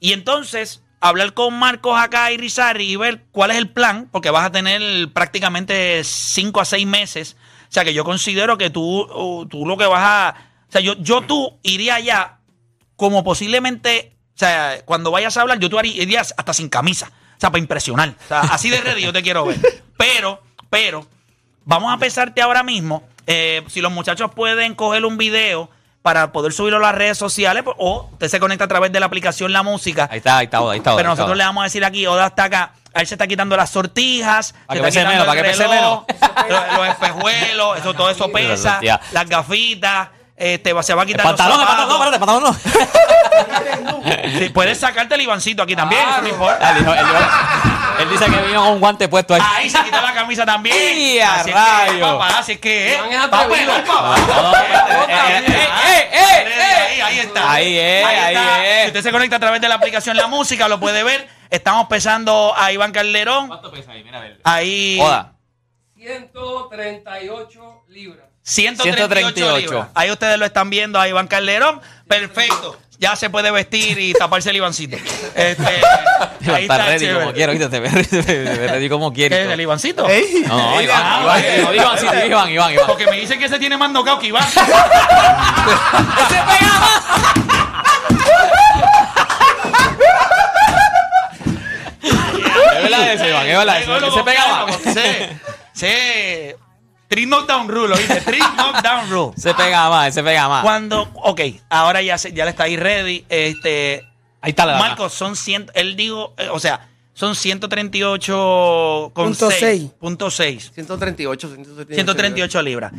Y 0.00 0.12
entonces 0.12 0.82
hablar 1.00 1.34
con 1.34 1.58
Marcos 1.58 1.98
acá 1.98 2.30
y 2.32 2.38
y 2.80 2.96
ver 2.96 3.24
cuál 3.32 3.50
es 3.50 3.56
el 3.56 3.70
plan, 3.70 4.08
porque 4.12 4.30
vas 4.30 4.46
a 4.46 4.52
tener 4.52 5.12
prácticamente 5.12 6.02
5 6.04 6.60
a 6.60 6.64
6 6.64 6.86
meses. 6.86 7.36
O 7.68 7.72
sea 7.72 7.84
que 7.84 7.94
yo 7.94 8.04
considero 8.04 8.58
que 8.58 8.70
tú, 8.70 9.02
uh, 9.02 9.46
tú 9.46 9.66
lo 9.66 9.76
que 9.76 9.86
vas 9.86 10.02
a... 10.02 10.34
O 10.68 10.72
sea, 10.72 10.80
yo, 10.80 10.94
yo 10.98 11.22
tú 11.22 11.58
iría 11.62 11.96
allá 11.96 12.38
como 12.96 13.24
posiblemente, 13.24 14.15
o 14.36 14.38
sea, 14.38 14.76
cuando 14.84 15.10
vayas 15.10 15.34
a 15.38 15.40
hablar, 15.40 15.58
yo 15.58 15.70
tú 15.70 15.78
harí- 15.78 15.94
irías 15.96 16.34
hasta 16.36 16.52
sin 16.52 16.68
camisa. 16.68 17.06
O 17.08 17.40
sea, 17.40 17.50
para 17.50 17.58
impresionar. 17.58 18.10
O 18.24 18.28
sea, 18.28 18.40
así 18.42 18.68
de 18.70 18.80
ready 18.82 19.02
yo 19.02 19.12
te 19.12 19.22
quiero 19.22 19.46
ver. 19.46 19.58
Pero, 19.96 20.42
pero, 20.68 21.06
vamos 21.64 21.92
a 21.92 21.96
pesarte 21.98 22.42
ahora 22.42 22.62
mismo. 22.62 23.02
Eh, 23.26 23.64
si 23.68 23.80
los 23.80 23.90
muchachos 23.90 24.30
pueden 24.34 24.74
coger 24.74 25.04
un 25.06 25.16
video 25.16 25.70
para 26.02 26.32
poder 26.32 26.52
subirlo 26.52 26.78
a 26.78 26.82
las 26.82 26.94
redes 26.94 27.18
sociales, 27.18 27.62
pues, 27.64 27.74
o 27.80 28.10
usted 28.12 28.28
se 28.28 28.38
conecta 28.38 28.64
a 28.64 28.68
través 28.68 28.92
de 28.92 29.00
la 29.00 29.06
aplicación 29.06 29.52
La 29.52 29.62
Música. 29.62 30.06
Ahí 30.10 30.18
está, 30.18 30.36
ahí 30.38 30.44
está, 30.44 30.58
ahí 30.58 30.78
está. 30.78 30.94
Pero 30.94 30.98
ahí 30.98 30.98
está. 30.98 31.02
nosotros 31.04 31.36
le 31.36 31.44
vamos 31.44 31.62
a 31.62 31.64
decir 31.64 31.84
aquí, 31.84 32.06
Oda 32.06 32.26
está 32.26 32.44
acá, 32.44 32.74
a 32.94 33.00
él 33.00 33.06
se 33.06 33.14
está 33.14 33.26
quitando 33.26 33.56
las 33.56 33.70
sortijas, 33.70 34.54
Para 34.66 34.78
se 34.78 34.82
que 34.82 34.86
está 34.86 34.86
pese 34.86 34.98
quitando 35.00 35.12
menos, 35.12 35.26
para 35.26 35.40
el 35.40 35.44
que 35.44 35.50
pese 35.50 35.66
reloj, 35.66 36.04
los, 36.48 36.76
los 36.78 36.88
espejuelos, 36.88 37.78
eso, 37.78 37.94
todo 37.94 38.10
eso 38.10 38.30
pesa, 38.30 38.80
las 39.12 39.28
gafitas, 39.28 40.08
este, 40.36 40.72
va- 40.72 40.82
se 40.82 40.94
va 40.94 41.02
a 41.02 41.04
El 41.04 41.08
quitar 41.10 41.24
pantalón, 41.24 41.60
el 41.60 41.66
los 41.66 41.68
pantalón, 42.18 42.42
no, 42.42 42.52
zapatos. 42.52 42.66
espérate, 42.66 43.66
el 43.66 43.84
pantalón 43.84 44.32
no. 44.32 44.38
Sí, 44.38 44.48
puedes 44.50 44.78
sacarte 44.78 45.14
el 45.14 45.20
Ivancito 45.22 45.62
aquí 45.62 45.74
también, 45.74 46.02
eso 46.08 46.22
no 46.22 46.28
importa. 46.28 46.70
Él, 46.76 46.86
él 46.86 47.06
él 47.98 48.10
dice 48.10 48.26
que 48.26 48.40
vino 48.46 48.62
con 48.62 48.72
un 48.74 48.80
guante 48.80 49.08
puesto 49.08 49.34
ahí. 49.34 49.40
Ahí 49.42 49.70
se 49.70 49.82
quitó 49.82 50.00
la 50.02 50.12
camisa 50.12 50.44
también. 50.44 50.76
¡Y 50.98 51.18
a 51.18 51.36
así 51.36 51.48
es 51.50 51.54
que, 51.56 51.60
rayo! 51.92 52.18
papá, 52.18 52.38
así 52.38 52.52
es 52.52 52.58
que, 52.60 52.92
eh, 52.92 52.94
eh, 52.94 53.00
eh, 53.08 53.30
eh, 56.12 56.12
eh, 56.12 56.92
Ahí, 56.92 57.00
ahí 57.00 57.18
está. 57.20 57.52
Ahí 57.52 57.78
es, 57.78 58.04
ahí 58.06 58.34
está. 58.34 58.66
es. 58.66 58.82
Si 58.82 58.86
usted 58.88 59.02
se 59.02 59.12
conecta 59.12 59.36
a 59.36 59.40
través 59.40 59.60
de 59.60 59.68
la 59.68 59.76
aplicación 59.76 60.16
La 60.16 60.26
Música, 60.26 60.68
lo 60.68 60.78
puede 60.78 61.02
ver. 61.02 61.26
Estamos 61.50 61.86
pesando 61.88 62.52
a 62.56 62.70
Iván 62.72 62.92
Calderón. 62.92 63.48
¿Cuánto 63.48 63.70
pesa 63.70 63.92
ahí? 63.92 64.04
Mira, 64.04 64.18
a 64.18 64.20
ver. 64.20 64.40
Ahí. 64.44 64.98
Joda. 65.00 65.32
138 65.96 67.84
libras. 67.88 68.26
138, 68.48 69.34
138. 69.34 69.58
libras. 69.58 69.88
Ahí 69.94 70.08
ustedes 70.10 70.38
lo 70.38 70.46
están 70.46 70.70
viendo 70.70 71.00
a 71.00 71.08
Iván 71.08 71.26
Calderón. 71.26 71.80
Perfecto. 72.06 72.78
Ya 72.98 73.14
se 73.16 73.28
puede 73.28 73.50
vestir 73.50 73.98
y 73.98 74.12
taparse 74.14 74.48
el 74.50 74.56
Ivancito. 74.56 74.96
Este, 75.34 75.62
ahí 75.66 75.82
Está 76.40 76.58
está. 76.60 76.78
ready 76.86 77.00
chévere. 77.00 77.20
como 77.20 77.32
quiero, 77.34 77.52
¿viste? 77.52 77.68
Te 77.68 77.80
ready 78.68 78.88
como 78.88 79.12
¿Qué 79.12 79.26
es 79.26 79.30
quiero. 79.30 79.52
el 79.52 79.60
Ivancito? 79.60 80.06
No, 80.46 80.56
no, 80.56 80.80
Iván, 80.80 81.02
Ah, 81.04 81.20
Iván, 81.22 81.38
ok. 81.38 81.44
no 81.64 81.72
digo 81.72 81.74
Iván, 81.74 81.98
Iván, 82.26 82.50
Iván, 82.52 82.72
Iván. 82.72 82.86
Porque 82.86 83.06
me 83.06 83.20
dicen 83.20 83.38
que 83.38 83.48
se 83.50 83.58
tiene 83.58 83.76
más 83.76 83.90
knockout 83.90 84.18
que 84.20 84.28
Iván. 84.28 84.48
¡Se 84.48 84.60
pegaba! 84.60 84.86
Es 92.02 92.82
verdad 92.82 93.12
eso, 93.12 93.26
Iván, 93.28 93.46
es 93.48 93.56
verdad 93.58 93.80
eso. 93.82 94.14
Se 94.14 94.22
pegaba. 94.24 94.66
Sí. 94.72 95.28
Sí. 95.72 96.54
Three 97.08 97.26
knockdown 97.26 97.68
rule, 97.68 97.94
¿oíste? 97.94 98.20
Three 98.22 98.40
knockdown 98.56 99.10
rule. 99.10 99.32
Se 99.36 99.54
pega 99.54 99.88
más, 99.88 100.12
se 100.14 100.22
pega 100.22 100.48
más. 100.48 100.62
Cuando, 100.62 101.02
ok, 101.14 101.40
ahora 101.70 102.02
ya, 102.02 102.18
se- 102.18 102.32
ya 102.32 102.44
le 102.44 102.50
está 102.50 102.64
ahí 102.64 102.76
ready. 102.76 103.24
Este, 103.28 104.04
Ahí 104.40 104.50
está 104.50 104.66
la 104.66 104.78
Marcos, 104.78 105.12
son 105.12 105.34
100, 105.36 105.70
él 105.74 105.96
dijo, 105.96 106.34
eh, 106.36 106.48
o 106.50 106.58
sea, 106.60 106.88
son 107.14 107.34
138 107.34 109.10
con 109.14 109.26
Punto 109.26 109.50
6, 109.50 109.60
seis. 109.60 109.90
punto 109.98 110.30
6, 110.30 110.70
138, 110.74 111.48
138. 111.54 111.94
138 111.94 112.62
libras. 112.62 112.92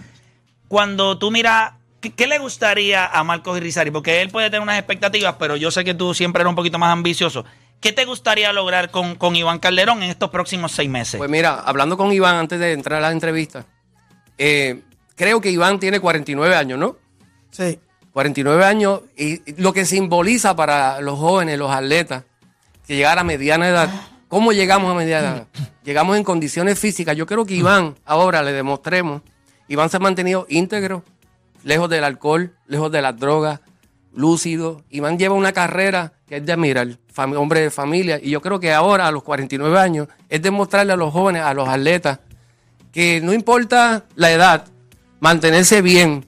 Cuando 0.67 1.17
tú 1.17 1.31
miras, 1.31 1.73
¿qué, 2.01 2.11
qué 2.11 2.27
le 2.27 2.39
gustaría 2.39 3.05
a 3.05 3.23
Marcos 3.23 3.57
Irizarry? 3.57 3.91
Porque 3.91 4.21
él 4.21 4.29
puede 4.29 4.47
tener 4.49 4.61
unas 4.61 4.77
expectativas, 4.77 5.35
pero 5.39 5.55
yo 5.55 5.71
sé 5.71 5.83
que 5.85 5.93
tú 5.93 6.13
siempre 6.13 6.41
eres 6.41 6.49
un 6.49 6.55
poquito 6.55 6.77
más 6.79 6.91
ambicioso. 6.91 7.45
¿Qué 7.79 7.91
te 7.91 8.05
gustaría 8.05 8.51
lograr 8.53 8.89
con, 8.89 9.15
con 9.15 9.35
Iván 9.35 9.59
Calderón 9.59 10.01
en 10.01 10.09
estos 10.09 10.29
próximos 10.31 10.71
seis 10.71 10.89
meses? 10.89 11.17
Pues 11.17 11.29
mira, 11.29 11.61
hablando 11.63 11.95
con 11.95 12.11
Iván 12.11 12.35
antes 12.35 12.59
de 12.59 12.73
entrar 12.73 12.97
a 12.97 13.07
la 13.07 13.11
entrevista, 13.11 13.65
eh, 14.37 14.81
creo 15.15 15.41
que 15.41 15.51
Iván 15.51 15.79
tiene 15.79 15.99
49 15.99 16.55
años, 16.55 16.79
¿no? 16.79 16.97
Sí. 17.51 17.79
49 18.11 18.65
años 18.65 19.01
y 19.15 19.41
lo 19.61 19.73
que 19.73 19.85
simboliza 19.85 20.55
para 20.55 21.01
los 21.01 21.19
jóvenes, 21.19 21.59
los 21.59 21.71
atletas, 21.71 22.23
que 22.87 22.95
llegar 22.95 23.19
a 23.19 23.23
mediana 23.23 23.67
edad. 23.69 23.89
¿Cómo 24.27 24.53
llegamos 24.53 24.91
a 24.91 24.95
mediana 24.95 25.27
edad? 25.27 25.47
Llegamos 25.83 26.17
en 26.17 26.23
condiciones 26.23 26.79
físicas. 26.79 27.15
Yo 27.15 27.25
creo 27.25 27.45
que 27.45 27.53
Iván, 27.53 27.95
ahora 28.05 28.41
le 28.41 28.53
demostremos, 28.53 29.21
Iván 29.67 29.89
se 29.89 29.97
ha 29.97 29.99
mantenido 29.99 30.45
íntegro, 30.49 31.03
lejos 31.63 31.89
del 31.89 32.03
alcohol, 32.03 32.55
lejos 32.65 32.91
de 32.91 33.01
las 33.01 33.17
drogas, 33.17 33.59
lúcido. 34.13 34.83
Iván 34.89 35.19
lleva 35.19 35.35
una 35.35 35.51
carrera 35.51 36.13
que 36.27 36.37
es 36.37 36.45
de 36.45 36.53
admirar, 36.53 36.97
hombre 37.15 37.61
de 37.61 37.69
familia. 37.69 38.19
Y 38.21 38.31
yo 38.31 38.41
creo 38.41 38.59
que 38.59 38.73
ahora, 38.73 39.07
a 39.07 39.11
los 39.11 39.23
49 39.23 39.79
años, 39.79 40.07
es 40.27 40.41
demostrarle 40.41 40.93
a 40.93 40.95
los 40.95 41.13
jóvenes, 41.13 41.43
a 41.43 41.53
los 41.53 41.67
atletas, 41.67 42.19
que 42.91 43.21
no 43.21 43.33
importa 43.33 44.05
la 44.15 44.31
edad, 44.31 44.65
mantenerse 45.19 45.81
bien, 45.81 46.25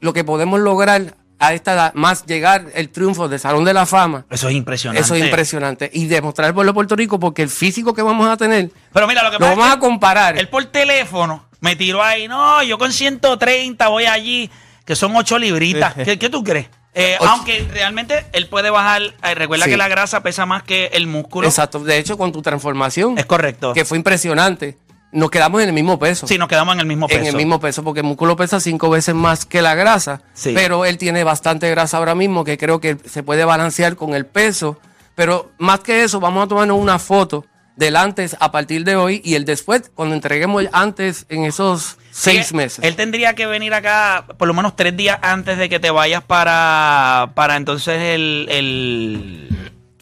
lo 0.00 0.12
que 0.12 0.24
podemos 0.24 0.60
lograr 0.60 1.14
a 1.40 1.52
esta 1.54 1.72
edad, 1.74 1.94
más 1.94 2.26
llegar 2.26 2.66
el 2.74 2.88
triunfo 2.90 3.28
del 3.28 3.38
Salón 3.38 3.64
de 3.64 3.72
la 3.72 3.86
Fama, 3.86 4.26
Eso 4.28 4.48
es 4.48 4.54
impresionante. 4.56 5.02
eso 5.02 5.14
es 5.14 5.22
impresionante. 5.24 5.88
Y 5.92 6.06
demostrar 6.06 6.48
al 6.48 6.54
pueblo 6.54 6.72
de 6.72 6.74
Puerto 6.74 6.96
Rico, 6.96 7.20
porque 7.20 7.42
el 7.42 7.48
físico 7.48 7.94
que 7.94 8.02
vamos 8.02 8.28
a 8.28 8.36
tener, 8.36 8.70
Pero 8.92 9.06
mira, 9.06 9.22
lo 9.22 9.30
que 9.30 9.34
lo 9.34 9.38
pasa 9.40 9.52
es 9.52 9.56
vamos 9.58 9.72
que 9.72 9.76
a 9.76 9.80
comparar. 9.80 10.38
Él 10.38 10.48
por 10.48 10.64
teléfono 10.66 11.44
Me 11.60 11.74
tiró 11.76 12.02
ahí, 12.02 12.28
no, 12.28 12.62
yo 12.62 12.78
con 12.78 12.92
130 12.92 13.88
voy 13.88 14.06
allí, 14.06 14.50
que 14.84 14.94
son 14.96 15.14
8 15.16 15.38
libritas. 15.38 15.94
¿Qué, 15.94 16.18
qué 16.18 16.28
tú 16.28 16.42
crees? 16.44 16.68
Eh, 16.94 17.16
aunque 17.20 17.66
realmente 17.72 18.26
él 18.32 18.48
puede 18.48 18.70
bajar, 18.70 19.02
eh, 19.22 19.34
recuerda 19.34 19.64
Sí. 19.66 19.70
que 19.72 19.76
la 19.76 19.86
grasa 19.88 20.22
pesa 20.22 20.46
más 20.46 20.62
que 20.64 20.86
el 20.92 21.06
músculo. 21.06 21.46
Exacto. 21.46 21.78
De 21.80 21.98
hecho, 21.98 22.16
con 22.18 22.32
tu 22.32 22.42
transformación, 22.42 23.18
Es 23.18 23.26
correcto. 23.26 23.72
que 23.74 23.84
fue 23.84 23.98
impresionante, 23.98 24.76
nos 25.12 25.30
quedamos 25.30 25.62
en 25.62 25.68
el 25.68 25.74
mismo 25.74 25.98
peso. 25.98 26.26
Sí, 26.26 26.36
nos 26.38 26.48
quedamos 26.48 26.74
en 26.74 26.80
el 26.80 26.86
mismo 26.86 27.06
peso. 27.08 27.20
En 27.20 27.26
el 27.26 27.36
mismo 27.36 27.60
peso, 27.60 27.82
porque 27.82 28.00
el 28.00 28.06
músculo 28.06 28.36
pesa 28.36 28.60
cinco 28.60 28.90
veces 28.90 29.14
más 29.14 29.46
que 29.46 29.62
la 29.62 29.74
grasa. 29.74 30.22
Sí. 30.34 30.52
Pero 30.54 30.84
él 30.84 30.98
tiene 30.98 31.24
bastante 31.24 31.70
grasa 31.70 31.96
ahora 31.96 32.14
mismo, 32.14 32.44
que 32.44 32.58
creo 32.58 32.80
que 32.80 32.96
se 33.06 33.22
puede 33.22 33.44
balancear 33.44 33.96
con 33.96 34.14
el 34.14 34.26
peso. 34.26 34.78
Pero 35.14 35.50
más 35.58 35.80
que 35.80 36.04
eso, 36.04 36.20
vamos 36.20 36.44
a 36.44 36.48
tomarnos 36.48 36.78
una 36.78 36.98
foto 36.98 37.44
del 37.76 37.94
antes 37.96 38.36
a 38.40 38.50
partir 38.50 38.82
de 38.84 38.96
hoy 38.96 39.22
y 39.24 39.34
el 39.34 39.44
después, 39.44 39.90
cuando 39.94 40.14
entreguemos 40.16 40.62
el 40.62 40.68
antes 40.72 41.26
en 41.28 41.44
esos 41.44 41.96
seis 42.10 42.48
Sí, 42.48 42.54
meses. 42.56 42.84
Él 42.84 42.96
tendría 42.96 43.34
que 43.34 43.46
venir 43.46 43.72
acá 43.72 44.24
por 44.36 44.48
lo 44.48 44.54
menos 44.54 44.74
tres 44.74 44.96
días 44.96 45.18
antes 45.22 45.58
de 45.58 45.68
que 45.68 45.78
te 45.78 45.90
vayas 45.90 46.24
para, 46.24 47.30
para 47.34 47.54
entonces 47.56 48.00
el, 48.02 48.46
el, 48.50 49.48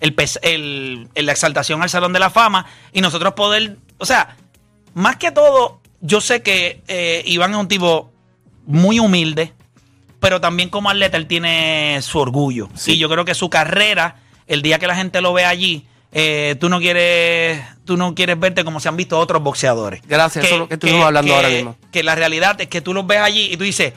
el- 0.00 1.08
el- 1.14 1.26
la 1.26 1.32
exaltación 1.32 1.82
al 1.82 1.90
Salón 1.90 2.12
de 2.14 2.18
la 2.18 2.30
Fama 2.30 2.64
y 2.92 3.00
nosotros 3.02 3.34
poder, 3.34 3.76
o 3.98 4.06
sea, 4.06 4.36
más 4.96 5.16
que 5.16 5.30
todo, 5.30 5.78
yo 6.00 6.22
sé 6.22 6.40
que 6.40 6.80
eh, 6.88 7.22
Iván 7.26 7.50
es 7.50 7.58
un 7.58 7.68
tipo 7.68 8.10
muy 8.64 8.98
humilde, 8.98 9.52
pero 10.20 10.40
también 10.40 10.70
como 10.70 10.88
atleta 10.88 11.18
él 11.18 11.26
tiene 11.26 11.98
su 12.00 12.18
orgullo. 12.18 12.70
Y 12.86 12.96
yo 12.96 13.10
creo 13.10 13.26
que 13.26 13.34
su 13.34 13.50
carrera, 13.50 14.16
el 14.46 14.62
día 14.62 14.78
que 14.78 14.86
la 14.86 14.96
gente 14.96 15.20
lo 15.20 15.34
ve 15.34 15.44
allí, 15.44 15.86
eh, 16.12 16.56
tú 16.58 16.70
no 16.70 16.80
quieres 16.80 17.60
tú 17.84 17.98
no 17.98 18.14
quieres 18.14 18.40
verte 18.40 18.64
como 18.64 18.80
se 18.80 18.88
han 18.88 18.96
visto 18.96 19.18
otros 19.18 19.42
boxeadores. 19.42 20.00
Gracias, 20.08 20.46
eso 20.46 20.54
es 20.54 20.60
lo 20.60 20.66
que 20.66 20.74
estuvimos 20.74 21.04
hablando 21.04 21.34
ahora 21.34 21.50
mismo. 21.50 21.76
Que 21.92 22.02
la 22.02 22.14
realidad 22.14 22.58
es 22.58 22.68
que 22.68 22.80
tú 22.80 22.94
los 22.94 23.06
ves 23.06 23.18
allí 23.18 23.52
y 23.52 23.56
tú 23.58 23.64
dices, 23.64 23.92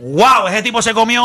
wow, 0.00 0.46
ese 0.48 0.62
tipo 0.62 0.80
se 0.80 0.94
comió 0.94 1.22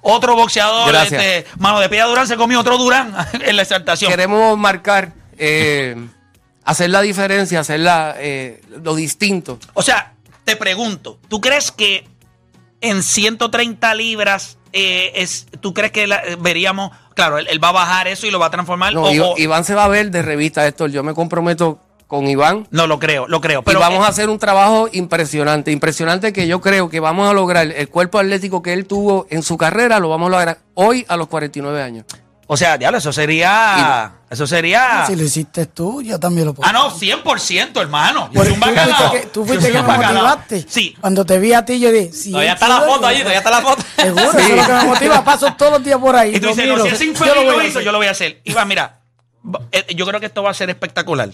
otro 0.00 0.34
boxeador. 0.34 0.94
Este, 0.94 1.44
mano 1.58 1.78
de 1.78 1.90
Pilla 1.90 2.06
Durán 2.06 2.26
se 2.26 2.38
comió 2.38 2.58
otro 2.58 2.78
Durán 2.78 3.14
en 3.34 3.54
la 3.54 3.62
exaltación. 3.62 4.10
Queremos 4.10 4.56
marcar, 4.56 5.12
eh, 5.36 5.94
hacer 6.64 6.90
la 6.90 7.00
diferencia, 7.00 7.60
hacer 7.60 7.80
la, 7.80 8.14
eh, 8.18 8.60
lo 8.82 8.94
distinto. 8.94 9.58
O 9.74 9.82
sea, 9.82 10.14
te 10.44 10.56
pregunto, 10.56 11.18
¿tú 11.28 11.40
crees 11.40 11.70
que 11.72 12.06
en 12.80 13.02
130 13.02 13.94
libras 13.94 14.58
eh, 14.72 15.12
es, 15.16 15.46
tú 15.60 15.74
crees 15.74 15.92
que 15.92 16.06
la- 16.06 16.22
veríamos, 16.40 16.90
claro, 17.14 17.38
él, 17.38 17.46
él 17.50 17.62
va 17.62 17.68
a 17.68 17.72
bajar 17.72 18.08
eso 18.08 18.26
y 18.26 18.30
lo 18.30 18.38
va 18.38 18.46
a 18.46 18.50
transformar? 18.50 18.92
No, 18.94 19.02
o- 19.04 19.38
Iván, 19.38 19.64
se 19.64 19.74
va 19.74 19.84
a 19.84 19.88
ver 19.88 20.10
de 20.10 20.22
revista 20.22 20.66
Héctor. 20.66 20.90
Yo 20.90 21.02
me 21.02 21.14
comprometo 21.14 21.78
con 22.06 22.26
Iván. 22.26 22.66
no 22.70 22.86
lo 22.86 22.98
creo, 22.98 23.26
lo 23.28 23.40
creo. 23.40 23.62
Pero 23.62 23.78
Pero 23.78 23.80
vamos 23.80 24.00
eh, 24.04 24.06
a 24.06 24.08
hacer 24.08 24.28
un 24.28 24.38
trabajo 24.38 24.88
impresionante, 24.92 25.70
impresionante 25.72 26.32
que 26.32 26.46
yo 26.46 26.60
creo 26.60 26.88
que 26.90 27.00
vamos 27.00 27.28
a 27.30 27.32
lograr 27.32 27.66
el 27.70 27.88
cuerpo 27.88 28.18
atlético 28.18 28.62
que 28.62 28.72
él 28.74 28.86
tuvo 28.86 29.26
en 29.30 29.42
su 29.42 29.56
carrera, 29.56 29.98
lo 29.98 30.08
vamos 30.10 30.26
a 30.28 30.30
lograr 30.30 30.58
hoy 30.74 31.06
a 31.08 31.16
los 31.16 31.28
49 31.28 31.80
años. 31.82 32.04
O 32.48 32.56
sea, 32.56 32.76
diablo, 32.76 32.98
eso 32.98 33.12
sería. 33.12 34.12
Eso 34.28 34.46
sería. 34.46 35.06
Si 35.06 35.16
lo 35.16 35.22
hiciste 35.22 35.66
tú, 35.66 36.02
yo 36.02 36.18
también 36.20 36.46
lo 36.46 36.54
puedo. 36.54 36.68
Ah, 36.68 36.72
no, 36.72 36.90
100%, 36.90 37.80
hermano. 37.80 38.28
Yo 38.32 38.40
Por- 38.40 38.46
soy 38.46 38.54
un 38.54 38.60
tú 38.60 38.64
fuiste 38.66 38.80
bacalao. 38.90 39.12
que, 39.12 39.20
tú 39.26 39.44
fuiste 39.46 39.66
que 39.68 39.72
me 39.74 39.82
bacalao. 39.82 40.12
motivaste. 40.24 40.66
Sí. 40.68 40.96
Cuando 41.00 41.24
te 41.24 41.38
vi 41.38 41.52
a 41.54 41.64
ti, 41.64 41.78
yo 41.80 41.90
dije, 41.90 42.12
sí. 42.12 42.30
Todavía 42.30 42.52
está 42.54 42.68
la 42.68 42.80
foto 42.82 43.06
allí, 43.06 43.18
todavía 43.20 43.38
está 43.38 43.50
la 43.50 43.60
foto. 43.62 43.82
Seguro, 43.96 44.32
Sí. 44.32 44.38
eso 44.38 44.48
es 44.48 44.56
lo 44.56 44.66
que 44.66 44.72
me 44.72 44.84
motiva. 44.84 45.24
Paso 45.24 45.52
todos 45.54 45.72
los 45.72 45.84
días 45.84 45.98
por 45.98 46.14
ahí. 46.16 46.36
Y 46.36 46.40
tú 46.40 46.46
lo 46.46 46.54
dices, 46.54 46.68
no, 46.76 46.82
si 46.84 46.88
ese 46.88 47.04
infeliz 47.06 47.34
voy 47.36 47.44
lo 47.44 47.50
a 47.52 47.64
hizo, 47.64 47.68
hacer. 47.78 47.84
yo 47.84 47.92
lo 47.92 47.98
voy 47.98 48.06
a 48.08 48.10
hacer. 48.10 48.40
Iván, 48.44 48.68
mira, 48.68 48.98
eh, 49.70 49.86
yo 49.94 50.06
creo 50.06 50.20
que 50.20 50.26
esto 50.26 50.42
va 50.42 50.50
a 50.50 50.54
ser 50.54 50.68
espectacular. 50.68 51.30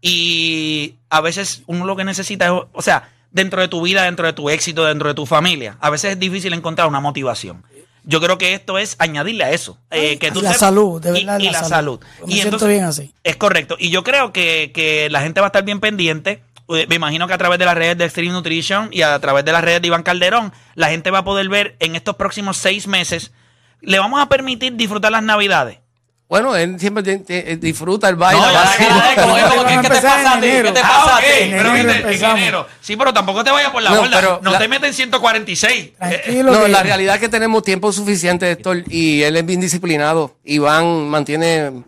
Y 0.00 0.96
a 1.08 1.20
veces 1.20 1.62
uno 1.66 1.84
lo 1.86 1.96
que 1.96 2.04
necesita 2.04 2.46
es, 2.46 2.52
o 2.72 2.82
sea, 2.82 3.08
dentro 3.30 3.60
de 3.60 3.68
tu 3.68 3.80
vida, 3.82 4.02
dentro 4.02 4.26
de 4.26 4.32
tu 4.34 4.50
éxito, 4.50 4.84
dentro 4.84 5.08
de 5.08 5.14
tu 5.14 5.24
familia, 5.26 5.76
a 5.80 5.90
veces 5.90 6.12
es 6.12 6.18
difícil 6.18 6.52
encontrar 6.52 6.86
una 6.88 7.00
motivación. 7.00 7.64
Yo 8.06 8.20
creo 8.20 8.36
que 8.38 8.52
esto 8.54 8.76
es 8.78 8.96
añadirle 8.98 9.44
a 9.44 9.50
eso. 9.50 9.78
eh, 9.90 10.18
que 10.18 10.28
Y 10.28 10.30
tú 10.30 10.42
la 10.42 10.50
sepas- 10.52 10.58
salud, 10.60 11.00
de 11.02 11.10
y- 11.18 11.24
verdad, 11.24 11.38
y, 11.40 11.44
la 11.46 11.52
la 11.52 11.58
salud. 11.60 12.00
salud. 12.00 12.26
Me 12.26 12.34
Y 12.34 12.40
siento 12.40 12.66
bien 12.66 12.84
así. 12.84 13.12
Es 13.24 13.36
correcto. 13.36 13.76
Y 13.78 13.90
yo 13.90 14.04
creo 14.04 14.32
que, 14.32 14.72
que 14.74 15.08
la 15.10 15.22
gente 15.22 15.40
va 15.40 15.46
a 15.46 15.48
estar 15.48 15.64
bien 15.64 15.80
pendiente. 15.80 16.42
Eh, 16.68 16.86
Me 16.88 16.94
imagino 16.96 17.26
que 17.28 17.34
a 17.34 17.38
través 17.38 17.58
de 17.58 17.64
las 17.66 17.74
redes 17.74 17.96
de 17.98 18.04
Extreme 18.04 18.32
Nutrition 18.32 18.88
y 18.92 19.02
a 19.02 19.18
través 19.20 19.44
de 19.44 19.52
las 19.52 19.62
redes 19.64 19.80
de 19.82 19.88
Iván 19.88 20.02
Calderón, 20.02 20.52
la 20.74 20.88
gente 20.88 21.10
va 21.10 21.18
a 21.18 21.24
poder 21.24 21.48
ver 21.48 21.76
en 21.80 21.94
estos 21.96 22.16
próximos 22.16 22.56
seis 22.56 22.86
meses. 22.86 23.32
Le 23.80 23.98
vamos 23.98 24.20
a 24.22 24.28
permitir 24.30 24.74
disfrutar 24.74 25.12
las 25.12 25.22
navidades. 25.22 25.78
Bueno, 26.26 26.56
él 26.56 26.80
siempre 26.80 27.02
ti- 27.18 27.34
disfruta 27.56 28.08
el 28.08 28.16
baile. 28.16 28.40
No, 28.40 28.50
ya 28.50 28.64
la 28.64 29.14
como- 29.22 29.34
como 29.34 29.64
que, 29.64 29.74
¿Qué 29.74 29.80
te 29.80 29.86
empezar 29.86 30.18
en 30.18 30.24
pasa 30.24 30.32
a 30.38 30.40
ti? 30.40 30.46
¿Qué 30.48 30.62
te 30.72 30.80
Ah, 30.80 30.82
pasa 30.82 31.14
a 31.16 31.18
ok, 31.18 31.24
ti? 31.24 31.50
pero 31.50 31.76
en 31.76 31.90
enero. 32.38 32.66
Sí, 32.80 32.96
pero 32.96 33.12
tampoco 33.12 33.44
te 33.44 33.50
vayas 33.50 33.70
por 33.70 33.82
la 33.82 33.90
No, 33.90 34.00
borda. 34.00 34.16
pero 34.20 34.40
no 34.42 34.50
la- 34.50 34.58
te 34.58 34.66
metes 34.68 34.88
en 34.88 34.94
146. 34.94 35.84
Eh, 35.84 35.92
Tranquilo. 35.98 36.52
No, 36.52 36.62
que- 36.64 36.68
la 36.70 36.82
realidad 36.82 37.16
es 37.16 37.20
que 37.20 37.28
tenemos 37.28 37.62
tiempo 37.62 37.92
suficiente, 37.92 38.50
Héctor, 38.50 38.84
y 38.88 39.22
él 39.22 39.36
es 39.36 39.44
bien 39.46 39.60
disciplinado. 39.60 40.34
Iván 40.44 41.08
mantiene 41.08 41.84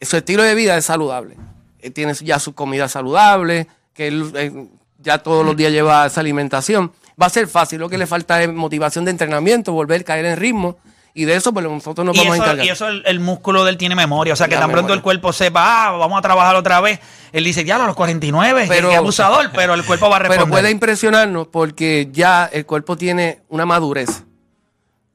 su 0.00 0.16
estilo 0.16 0.42
de 0.44 0.54
vida 0.54 0.76
es 0.76 0.84
saludable. 0.84 1.36
Él 1.80 1.92
tiene 1.92 2.14
ya 2.14 2.38
su 2.38 2.54
comida 2.54 2.88
saludable, 2.88 3.66
que 3.94 4.06
él 4.06 4.30
eh, 4.36 4.52
ya 5.00 5.18
todos 5.18 5.44
los 5.44 5.56
días 5.56 5.72
lleva 5.72 6.06
esa 6.06 6.20
alimentación. 6.20 6.92
Va 7.20 7.26
a 7.26 7.30
ser 7.30 7.48
fácil, 7.48 7.80
lo 7.80 7.88
que 7.88 7.98
le 7.98 8.06
falta 8.06 8.42
es 8.42 8.52
motivación 8.52 9.04
de 9.04 9.10
entrenamiento, 9.10 9.72
volver 9.72 10.02
a 10.02 10.04
caer 10.04 10.24
en 10.26 10.36
ritmo, 10.36 10.76
y 11.18 11.24
de 11.24 11.34
eso 11.34 11.52
pues 11.52 11.64
nosotros 11.66 12.04
nos 12.06 12.14
y, 12.14 12.18
vamos 12.18 12.34
a 12.34 12.36
encargar. 12.36 12.64
y 12.66 12.68
eso 12.68 12.86
el, 12.88 13.02
el 13.06 13.20
músculo 13.20 13.64
de 13.64 13.70
él 13.70 13.78
tiene 13.78 13.94
memoria. 13.96 14.34
O 14.34 14.36
sea, 14.36 14.48
que 14.48 14.54
La 14.54 14.60
tan 14.60 14.70
pronto 14.70 14.92
el 14.92 15.00
cuerpo 15.00 15.32
sepa, 15.32 15.86
ah, 15.86 15.90
vamos 15.92 16.18
a 16.18 16.22
trabajar 16.22 16.54
otra 16.56 16.80
vez. 16.82 17.00
Él 17.32 17.42
dice, 17.42 17.64
ya 17.64 17.76
a 17.82 17.86
los 17.86 17.96
49, 17.96 18.66
Pero- 18.68 18.90
qué 18.90 18.96
abusador, 18.96 19.50
pero 19.54 19.72
el 19.74 19.84
cuerpo 19.84 20.08
va 20.10 20.16
a 20.16 20.18
responder. 20.20 20.44
Pero 20.44 20.50
puede 20.50 20.70
impresionarnos 20.70 21.48
porque 21.48 22.10
ya 22.12 22.48
el 22.52 22.66
cuerpo 22.66 22.96
tiene 22.96 23.40
una 23.48 23.64
madurez, 23.66 24.24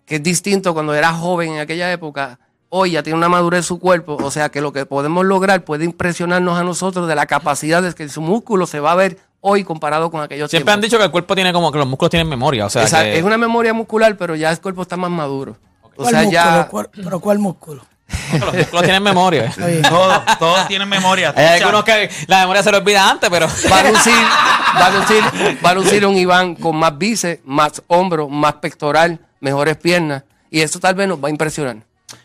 que 0.06 0.16
es 0.16 0.24
distinto 0.24 0.74
cuando 0.74 0.94
era 0.94 1.14
joven 1.14 1.54
en 1.54 1.60
aquella 1.60 1.92
época. 1.92 2.40
Hoy 2.70 2.92
ya 2.92 3.04
tiene 3.04 3.18
una 3.18 3.30
madurez 3.30 3.66
su 3.66 3.80
cuerpo, 3.80 4.18
o 4.22 4.32
sea 4.32 4.50
que 4.50 4.62
lo 4.62 4.72
que 4.74 4.86
podemos 4.86 5.26
lograr 5.26 5.64
puede 5.66 5.86
impresionarnos 5.86 6.58
a 6.58 6.64
nosotros 6.64 7.08
de 7.08 7.16
la 7.16 7.26
capacidad 7.28 7.84
de 7.84 7.94
que 7.94 8.08
su 8.10 8.22
músculo 8.22 8.66
se 8.66 8.80
va 8.80 8.94
a 8.94 8.96
ver 8.96 9.18
hoy 9.42 9.64
comparado 9.64 10.10
con 10.10 10.22
aquellos 10.22 10.50
Siempre 10.50 10.72
han 10.72 10.80
tiempos. 10.80 10.90
dicho 10.92 10.98
que 10.98 11.04
el 11.06 11.12
cuerpo 11.12 11.36
tiene 11.36 11.52
como 11.52 11.72
que 11.72 11.78
los 11.80 11.88
músculos 11.88 12.12
tienen 12.12 12.30
memoria. 12.30 12.66
O 12.66 12.70
sea, 12.70 12.84
Esa- 12.84 13.04
que 13.04 13.18
Es 13.18 13.24
una 13.24 13.38
memoria 13.38 13.74
muscular, 13.74 14.16
pero 14.18 14.36
ya 14.36 14.50
el 14.52 14.60
cuerpo 14.62 14.84
está 14.84 14.96
más 14.98 15.12
maduro. 15.12 15.58
O 15.96 16.04
¿Cuál 16.04 16.10
sea, 16.10 16.20
músculo? 16.24 16.32
ya... 16.32 16.68
¿Cuál- 16.68 16.90
¿Pero 16.92 17.20
cuál 17.20 17.40
músculo? 17.40 17.86
los 18.40 18.54
músculos 18.54 18.84
tienen 18.84 19.04
memoria. 19.04 19.54
Todos, 19.88 20.22
todos 20.38 20.68
tienen 20.68 20.90
memoria. 20.90 21.30
Hay 21.36 21.46
O 21.46 21.48
sea, 21.48 21.54
algunos 21.56 21.84
que 21.86 22.10
la 22.28 22.42
memoria 22.42 22.62
se 22.64 22.72
le 22.72 22.78
olvida 22.78 23.10
antes, 23.10 23.30
pero. 23.30 23.48
Va 23.72 23.80
a 23.80 23.90
lucir, 23.92 24.14
va 24.76 24.86
a 24.86 24.90
lucir, 24.92 25.24
va 25.66 25.70
a 25.70 25.74
lucir 25.74 26.06
un 26.06 26.18
Iván 26.18 26.56
con 26.56 26.76
más 26.76 26.98
bíceps, 26.98 27.42
más 27.46 27.82
hombros, 27.88 28.30
más 28.30 28.56
pectoral, 28.56 29.20
mejores 29.40 29.78
piernas. 29.78 30.24
Y 30.50 30.60
eso 30.62 30.80
tal 30.80 30.96
vez 30.96 31.08
nos 31.08 31.24
va 31.24 31.28
a 31.30 31.32
impresionar. 31.32 31.78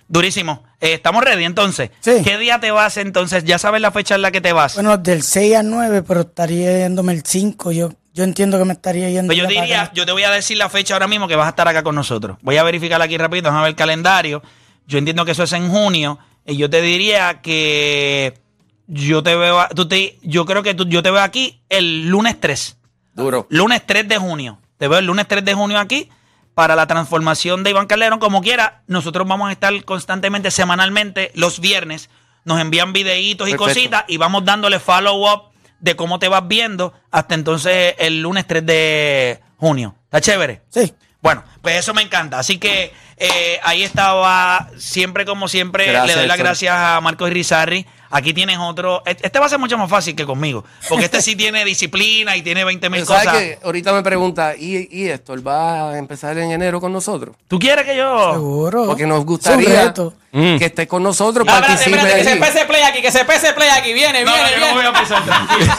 Durísimo. 0.08 0.64
Eh, 0.80 0.94
Estamos 0.94 1.22
ready 1.24 1.44
entonces. 1.44 1.90
Sí. 2.00 2.20
¿Qué 2.24 2.36
día 2.38 2.58
te 2.58 2.70
vas 2.72 2.96
entonces? 2.96 3.44
Ya 3.44 3.58
sabes 3.58 3.80
la 3.80 3.90
fecha 3.92 4.16
en 4.16 4.22
la 4.22 4.30
que 4.32 4.40
te 4.40 4.52
vas. 4.52 4.74
Bueno, 4.74 4.96
del 4.96 5.22
6 5.22 5.56
al 5.56 5.70
9, 5.70 6.02
pero 6.02 6.22
estaría 6.22 6.78
yéndome 6.78 7.12
el 7.12 7.24
5. 7.24 7.70
Yo, 7.72 7.90
yo 8.16 8.24
entiendo 8.24 8.58
que 8.58 8.64
me 8.64 8.72
estaría 8.72 9.08
yendo. 9.10 9.28
Pues 9.28 9.38
yo 9.38 9.46
diría, 9.46 9.90
yo 9.94 10.06
te 10.06 10.12
voy 10.12 10.22
a 10.24 10.30
decir 10.30 10.56
la 10.56 10.68
fecha 10.70 10.94
ahora 10.94 11.06
mismo 11.06 11.28
que 11.28 11.36
vas 11.36 11.46
a 11.46 11.50
estar 11.50 11.68
acá 11.68 11.82
con 11.82 11.94
nosotros. 11.94 12.38
Voy 12.40 12.56
a 12.56 12.62
verificar 12.62 13.00
aquí 13.02 13.16
rápido, 13.18 13.42
déjame 13.42 13.60
ver 13.62 13.68
el 13.70 13.76
calendario. 13.76 14.42
Yo 14.86 14.96
entiendo 14.98 15.24
que 15.26 15.32
eso 15.32 15.42
es 15.42 15.52
en 15.52 15.68
junio. 15.70 16.18
Y 16.46 16.56
yo 16.56 16.70
te 16.70 16.80
diría 16.80 17.42
que 17.42 18.38
yo 18.86 19.22
te 19.22 19.36
veo, 19.36 19.60
a- 19.60 19.68
tú 19.68 19.86
te, 19.86 20.18
yo 20.22 20.46
creo 20.46 20.62
que 20.62 20.74
tú- 20.74 20.88
yo 20.88 21.02
te 21.02 21.10
veo 21.10 21.20
aquí 21.22 21.60
el 21.68 22.08
lunes 22.08 22.40
3. 22.40 22.78
Duro. 23.14 23.46
Lunes 23.50 23.82
3 23.84 24.08
de 24.08 24.16
junio. 24.18 24.58
Te 24.78 24.88
veo 24.88 24.98
el 24.98 25.06
lunes 25.06 25.26
3 25.28 25.44
de 25.44 25.54
junio 25.54 25.78
aquí 25.78 26.08
para 26.54 26.74
la 26.74 26.86
transformación 26.86 27.64
de 27.64 27.70
Iván 27.70 27.86
Calderón. 27.86 28.18
Como 28.18 28.40
quiera, 28.40 28.82
nosotros 28.86 29.26
vamos 29.28 29.48
a 29.48 29.52
estar 29.52 29.84
constantemente, 29.84 30.50
semanalmente, 30.50 31.32
los 31.34 31.60
viernes. 31.60 32.08
Nos 32.44 32.60
envían 32.60 32.92
videitos 32.92 33.48
y 33.48 33.52
Perfecto. 33.52 33.74
cositas 33.74 34.04
y 34.08 34.16
vamos 34.16 34.44
dándole 34.44 34.78
follow-up 34.78 35.50
de 35.80 35.96
cómo 35.96 36.18
te 36.18 36.28
vas 36.28 36.46
viendo 36.46 36.92
hasta 37.10 37.34
entonces 37.34 37.94
el 37.98 38.22
lunes 38.22 38.46
3 38.46 38.64
de 38.64 39.40
junio. 39.56 39.94
¿Está 40.04 40.20
chévere? 40.20 40.62
Sí. 40.68 40.94
Bueno, 41.20 41.42
pues 41.62 41.76
eso 41.76 41.94
me 41.94 42.02
encanta. 42.02 42.38
Así 42.38 42.58
que 42.58 42.92
eh, 43.16 43.58
ahí 43.64 43.82
estaba, 43.82 44.70
siempre 44.78 45.24
como 45.24 45.48
siempre, 45.48 45.86
Gracias, 45.86 46.08
le 46.08 46.22
doy 46.22 46.28
las 46.28 46.38
gracias 46.38 46.74
a 46.76 47.00
Marcos 47.00 47.30
Rizarri. 47.30 47.86
Aquí 48.10 48.32
tienes 48.32 48.58
otro. 48.58 49.02
Este 49.06 49.38
va 49.38 49.46
a 49.46 49.48
ser 49.48 49.58
mucho 49.58 49.76
más 49.78 49.90
fácil 49.90 50.14
que 50.14 50.24
conmigo, 50.26 50.64
porque 50.88 51.06
este 51.06 51.20
sí 51.22 51.34
tiene 51.36 51.64
disciplina 51.64 52.36
y 52.36 52.42
tiene 52.42 52.64
20 52.64 52.90
mil 52.90 53.00
Pero 53.00 53.06
¿Sabes 53.06 53.24
cosas. 53.24 53.40
que 53.42 53.58
Ahorita 53.64 53.92
me 53.92 54.02
pregunta, 54.02 54.54
¿y, 54.56 54.88
y 54.90 55.08
esto? 55.08 55.34
¿Él 55.34 55.46
va 55.46 55.90
a 55.90 55.98
empezar 55.98 56.36
en 56.38 56.50
enero 56.50 56.80
con 56.80 56.92
nosotros? 56.92 57.36
¿Tú 57.48 57.58
quieres 57.58 57.84
que 57.84 57.96
yo.? 57.96 58.32
Seguro. 58.34 58.86
Porque 58.86 59.06
nos 59.06 59.24
gustaría 59.24 59.92
que 60.32 60.66
esté 60.66 60.86
con 60.86 61.02
nosotros, 61.02 61.46
No, 61.46 61.52
espérate, 61.52 61.72
participe 61.72 61.96
espérate, 61.96 62.22
que 62.22 62.28
se 62.30 62.36
pese 62.36 62.64
play 62.66 62.82
aquí, 62.82 63.00
que 63.00 63.10
se 63.10 63.24
pese 63.24 63.52
play 63.54 63.70
aquí. 63.70 63.94
Viene, 63.94 64.22
No, 64.22 64.34
viene, 64.34 64.50
no, 64.50 64.50
yo 64.50 64.60
no 64.60 64.66
viene. 64.66 64.74
voy 64.74 64.84
a 64.84 64.92
pensar 65.00 65.24
tranquilo. 65.24 65.72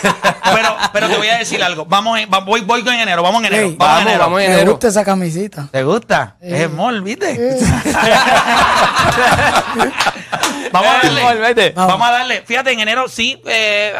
pero, 0.55 0.75
pero 0.93 1.09
te 1.09 1.17
voy 1.17 1.27
a 1.27 1.37
decir 1.37 1.61
algo. 1.63 1.85
Vamos, 1.85 2.17
en- 2.19 2.27
va- 2.33 2.39
voy, 2.39 2.61
voy 2.61 2.83
con 2.83 2.91
enero, 2.93 3.21
vamos 3.21 3.41
en 3.41 3.47
enero. 3.53 3.67
Ey, 3.67 3.75
vamos, 3.77 3.99
en 3.99 4.07
vamos, 4.07 4.07
enero. 4.09 4.19
vamos 4.23 4.41
en 4.41 4.47
Me 4.47 4.53
enero. 4.55 4.71
gusta 4.71 4.87
esa 4.87 5.05
camisita. 5.05 5.67
¿Te 5.71 5.83
gusta? 5.83 6.37
Es 6.41 6.67
small, 6.71 7.03
¿viste? 7.03 7.57
vamos 10.71 10.89
a 10.89 11.08
darle. 11.08 11.39
vete. 11.41 11.69
Vamos. 11.71 11.93
Vamos. 11.93 12.08
a 12.08 12.12
darle. 12.12 12.41
Fíjate, 12.45 12.71
en 12.71 12.80
enero 12.80 13.08
sí. 13.08 13.41
eh, 13.45 13.93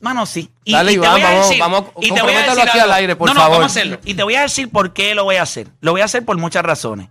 Mano, 0.00 0.24
sí. 0.24 0.50
Y, 0.64 0.72
Dale, 0.72 0.92
y 0.92 0.94
te 0.94 0.98
Iván, 1.00 1.12
voy 1.12 1.20
a 1.20 1.24
vamos- 1.28 1.48
decir- 1.48 1.60
vamos, 1.60 1.84
y 2.00 2.10
te 2.10 2.22
voy 2.22 2.32
a 2.32 2.38
decir 2.42 2.60
aquí 2.62 2.78
algo. 2.78 2.84
al 2.84 2.92
aire, 2.98 3.16
por 3.16 3.28
no, 3.28 3.34
No, 3.34 3.40
favor. 3.40 3.58
vamos 3.58 3.70
a 3.76 3.78
hacerlo. 3.78 3.98
Y 4.04 4.14
te 4.14 4.22
voy 4.22 4.34
a 4.34 4.40
decir 4.42 4.70
por 4.70 4.92
qué 4.94 5.14
lo 5.14 5.24
voy 5.24 5.36
a 5.36 5.42
hacer. 5.42 5.68
Lo 5.82 5.92
voy 5.92 6.00
a 6.00 6.06
hacer 6.06 6.24
por 6.24 6.38
muchas 6.38 6.62
razones. 6.62 7.08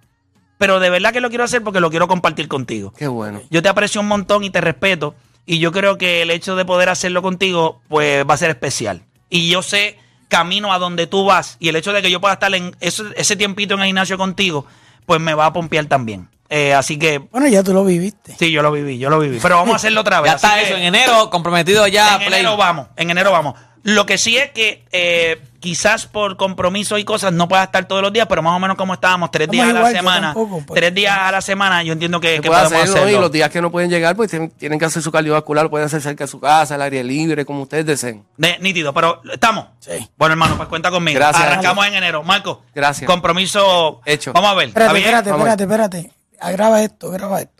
Pero 0.57 0.79
de 0.79 0.89
verdad 0.89 1.13
que 1.13 1.21
lo 1.21 1.29
quiero 1.29 1.43
hacer 1.43 1.63
porque 1.63 1.79
lo 1.79 1.89
quiero 1.91 2.07
compartir 2.07 2.47
contigo. 2.47 2.91
Qué 2.97 3.07
bueno. 3.07 3.41
Yo 3.51 3.61
te 3.61 3.69
aprecio 3.69 4.01
un 4.01 4.07
montón 4.07 4.43
y 4.43 4.49
te 4.49 4.59
respeto. 4.59 5.13
Y 5.45 5.59
yo 5.59 5.71
creo 5.71 5.97
que 5.99 6.23
el 6.23 6.31
hecho 6.31 6.55
de 6.55 6.65
poder 6.65 6.89
hacerlo 6.89 7.21
contigo, 7.21 7.81
pues 7.87 8.25
va 8.27 8.33
a 8.33 8.37
ser 8.37 8.49
especial. 8.49 9.03
Y 9.29 9.49
yo 9.49 9.61
sé 9.61 9.97
camino 10.27 10.73
a 10.73 10.79
donde 10.79 11.05
tú 11.07 11.25
vas. 11.25 11.57
Y 11.59 11.69
el 11.69 11.75
hecho 11.75 11.93
de 11.93 12.01
que 12.01 12.09
yo 12.11 12.19
pueda 12.19 12.33
estar 12.33 12.53
en 12.55 12.75
ese, 12.81 13.03
ese 13.15 13.35
tiempito 13.35 13.75
en 13.75 13.81
el 13.81 13.85
gimnasio 13.85 14.17
contigo, 14.17 14.65
pues 15.05 15.19
me 15.21 15.33
va 15.35 15.45
a 15.45 15.53
pompear 15.53 15.85
también. 15.85 16.27
Eh, 16.49 16.73
así 16.73 16.97
que, 16.97 17.19
Bueno, 17.19 17.47
ya 17.47 17.61
tú 17.63 17.73
lo 17.73 17.85
viviste. 17.85 18.35
sí, 18.39 18.51
yo 18.51 18.61
lo 18.63 18.71
viví, 18.71 18.97
yo 18.97 19.09
lo 19.09 19.19
viví. 19.19 19.39
Pero 19.41 19.57
vamos 19.57 19.73
a 19.73 19.75
hacerlo 19.75 20.01
otra 20.01 20.19
vez. 20.21 20.31
Ya 20.31 20.35
está 20.35 20.61
eso, 20.61 20.75
en 20.75 20.83
enero, 20.83 21.29
comprometido 21.29 21.85
ya. 21.87 22.15
en 22.15 22.25
play. 22.27 22.39
enero 22.39 22.57
vamos, 22.57 22.87
en 22.95 23.09
enero 23.11 23.31
vamos. 23.31 23.55
Lo 23.83 24.05
que 24.05 24.17
sí 24.17 24.35
es 24.35 24.51
que 24.51 24.83
eh, 24.91 25.41
quizás 25.61 26.05
por 26.05 26.35
compromiso 26.35 26.97
y 26.97 27.05
cosas 27.05 27.31
no 27.31 27.47
pueda 27.47 27.63
estar 27.63 27.87
todos 27.87 28.01
los 28.01 28.11
días, 28.11 28.25
pero 28.27 28.41
más 28.41 28.53
o 28.53 28.59
menos 28.59 28.75
como 28.75 28.93
estábamos, 28.93 29.31
tres 29.31 29.47
Estamos 29.47 29.67
días 29.73 29.77
a 29.77 29.81
la 29.89 29.91
semana. 29.97 30.27
tampoco, 30.33 30.63
pues. 30.67 30.77
Tres 30.79 30.93
días 30.93 31.17
a 31.17 31.31
la 31.31 31.39
semana, 31.41 31.81
yo 31.83 31.93
entiendo 31.93 32.19
que, 32.19 32.41
que 32.41 32.49
puede 32.49 32.61
podemos 32.63 32.73
hacerlo, 32.73 32.95
hacerlo. 33.03 33.17
y 33.17 33.21
los 33.21 33.31
días 33.31 33.49
que 33.49 33.61
no 33.61 33.71
pueden 33.71 33.89
llegar, 33.89 34.17
pues 34.17 34.31
tienen, 34.31 34.49
tienen 34.51 34.79
que 34.79 34.85
hacer 34.85 35.01
su 35.01 35.11
cardiovascular, 35.13 35.63
lo 35.63 35.69
pueden 35.69 35.85
hacer 35.85 36.01
cerca 36.01 36.25
de 36.25 36.27
su 36.27 36.41
casa, 36.41 36.75
al 36.75 36.81
aire 36.81 37.03
libre, 37.05 37.45
como 37.45 37.61
ustedes 37.61 37.85
deseen. 37.85 38.25
Ne- 38.35 38.57
nítido, 38.59 38.93
pero 38.93 39.21
estamos. 39.31 39.67
Sí. 39.79 40.09
Bueno, 40.17 40.33
hermano, 40.33 40.57
pues 40.57 40.67
cuenta 40.67 40.91
conmigo. 40.91 41.17
Gracias. 41.17 41.41
Arrancamos 41.45 41.85
en 41.87 41.93
enero. 41.93 42.21
Marco. 42.23 42.63
Gracias. 42.75 43.07
Compromiso 43.07 44.01
Hecho. 44.05 44.33
Vamos 44.33 44.51
a 44.51 44.55
ver. 44.55 44.67
¿está 44.69 44.87
Espérate, 44.87 45.29
espérate, 45.29 45.29
espérate, 45.29 45.63
espérate. 45.63 46.18
Ah, 46.39 46.51
Graba 46.51 46.83
esto, 46.83 47.11
graba 47.11 47.41
esto. 47.41 47.58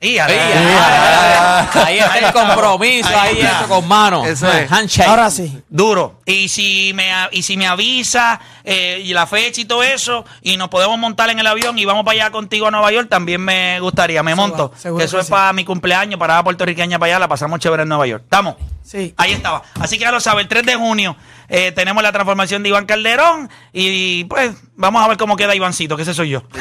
Y 0.00 0.16
a- 0.18 0.26
Ahí, 0.26 0.38
a- 0.38 1.60
ahí, 1.86 1.98
ahí 1.98 1.98
está 1.98 2.18
el 2.28 2.32
compromiso, 2.32 3.08
Ahí 3.18 3.40
está. 3.40 3.64
con 3.66 3.88
mano. 3.88 4.24
Eso 4.24 4.48
es. 4.52 4.70
Handshake. 4.70 5.08
Ahora 5.08 5.28
sí. 5.28 5.60
Duro. 5.68 6.20
Y 6.24 6.48
si 6.48 6.92
me, 6.94 7.12
a- 7.12 7.28
y 7.32 7.42
si 7.42 7.56
me 7.56 7.66
avisa 7.66 8.38
eh, 8.62 9.02
y 9.04 9.12
la 9.12 9.26
fecha 9.26 9.60
y 9.60 9.64
todo 9.64 9.82
eso, 9.82 10.24
y 10.40 10.56
nos 10.56 10.68
podemos 10.68 10.96
montar 11.00 11.30
en 11.30 11.40
el 11.40 11.46
avión 11.48 11.76
y 11.80 11.84
vamos 11.84 12.04
para 12.04 12.14
allá 12.14 12.30
contigo 12.30 12.68
a 12.68 12.70
Nueva 12.70 12.92
York, 12.92 13.08
también 13.08 13.40
me 13.40 13.80
gustaría. 13.80 14.22
Me 14.22 14.36
monto. 14.36 14.70
va, 14.70 14.78
seguro 14.78 14.98
que 14.98 15.04
eso 15.06 15.16
que 15.16 15.20
es 15.22 15.26
sí. 15.26 15.32
para 15.32 15.52
mi 15.52 15.64
cumpleaños, 15.64 16.20
para 16.20 16.44
puertorriqueña 16.44 16.98
para 17.00 17.10
allá, 17.14 17.18
la 17.18 17.26
pasamos 17.28 17.58
chévere 17.58 17.82
en 17.82 17.88
Nueva 17.88 18.06
York. 18.06 18.22
¿Estamos? 18.22 18.54
Sí. 18.84 19.12
Ahí 19.16 19.32
estaba. 19.32 19.62
Así 19.80 19.98
que 19.98 20.02
ya 20.04 20.12
lo 20.12 20.20
sabe, 20.20 20.42
el 20.42 20.48
3 20.48 20.64
de 20.64 20.76
junio 20.76 21.16
eh, 21.48 21.72
tenemos 21.72 22.02
la 22.04 22.12
transformación 22.12 22.62
de 22.62 22.68
Iván 22.68 22.86
Calderón 22.86 23.50
y 23.72 24.24
pues 24.24 24.52
vamos 24.76 25.04
a 25.04 25.08
ver 25.08 25.16
cómo 25.16 25.36
queda 25.36 25.54
Ivancito, 25.56 25.96
que 25.96 26.02
ese 26.02 26.14
soy 26.14 26.28
yo. 26.30 26.42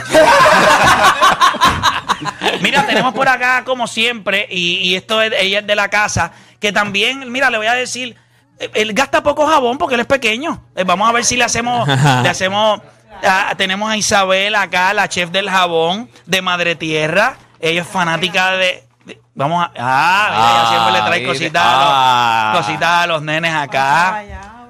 Mira, 2.62 2.86
tenemos 2.86 3.14
por 3.14 3.28
acá, 3.28 3.64
como 3.64 3.88
siempre, 3.88 4.48
y, 4.50 4.78
y 4.78 4.96
esto 4.96 5.22
es, 5.22 5.32
ella 5.40 5.60
es 5.60 5.68
de 5.68 5.76
la 5.76 5.90
casa, 5.90 6.32
que 6.60 6.72
también, 6.72 7.32
mira, 7.32 7.50
le 7.50 7.58
voy 7.58 7.68
a 7.68 7.74
decir, 7.74 8.16
eh, 8.60 8.70
él 8.74 8.94
gasta 8.94 9.22
poco 9.24 9.46
jabón 9.46 9.78
porque 9.78 9.96
él 9.96 10.02
es 10.02 10.08
pequeño. 10.08 10.64
Eh, 10.76 10.84
vamos 10.84 11.08
a 11.08 11.12
ver 11.12 11.24
si 11.26 11.36
le 11.38 11.44
hacemos, 11.44 11.88
le 12.24 12.30
hacemos, 12.30 12.82
ah, 13.24 13.54
tenemos 13.58 13.90
a 13.92 13.98
Isabel 13.98 14.56
acá, 14.56 14.94
la 14.94 15.08
chef 15.08 15.30
del 15.32 15.50
jabón 15.50 16.10
de 16.26 16.42
Madre 16.42 16.76
Tierra. 16.76 17.38
Ella 17.60 17.82
es 17.82 17.88
fanática 17.88 18.52
de, 18.52 18.84
de- 19.06 19.22
vamos 19.36 19.64
a, 19.64 19.72
ah, 19.78 20.28
mira, 20.32 20.50
ella 20.50 20.62
Ah, 20.62 20.68
siempre 20.70 20.92
le 20.94 21.00
trae 21.08 21.20
mire. 21.20 21.32
cositas, 21.32 21.64
Ah. 21.66 22.52
a 22.52 22.54
los, 22.56 22.66
cositas 22.66 22.90
a 22.90 23.08
los 23.08 23.22
nenes 23.22 23.54
acá. 23.54 24.24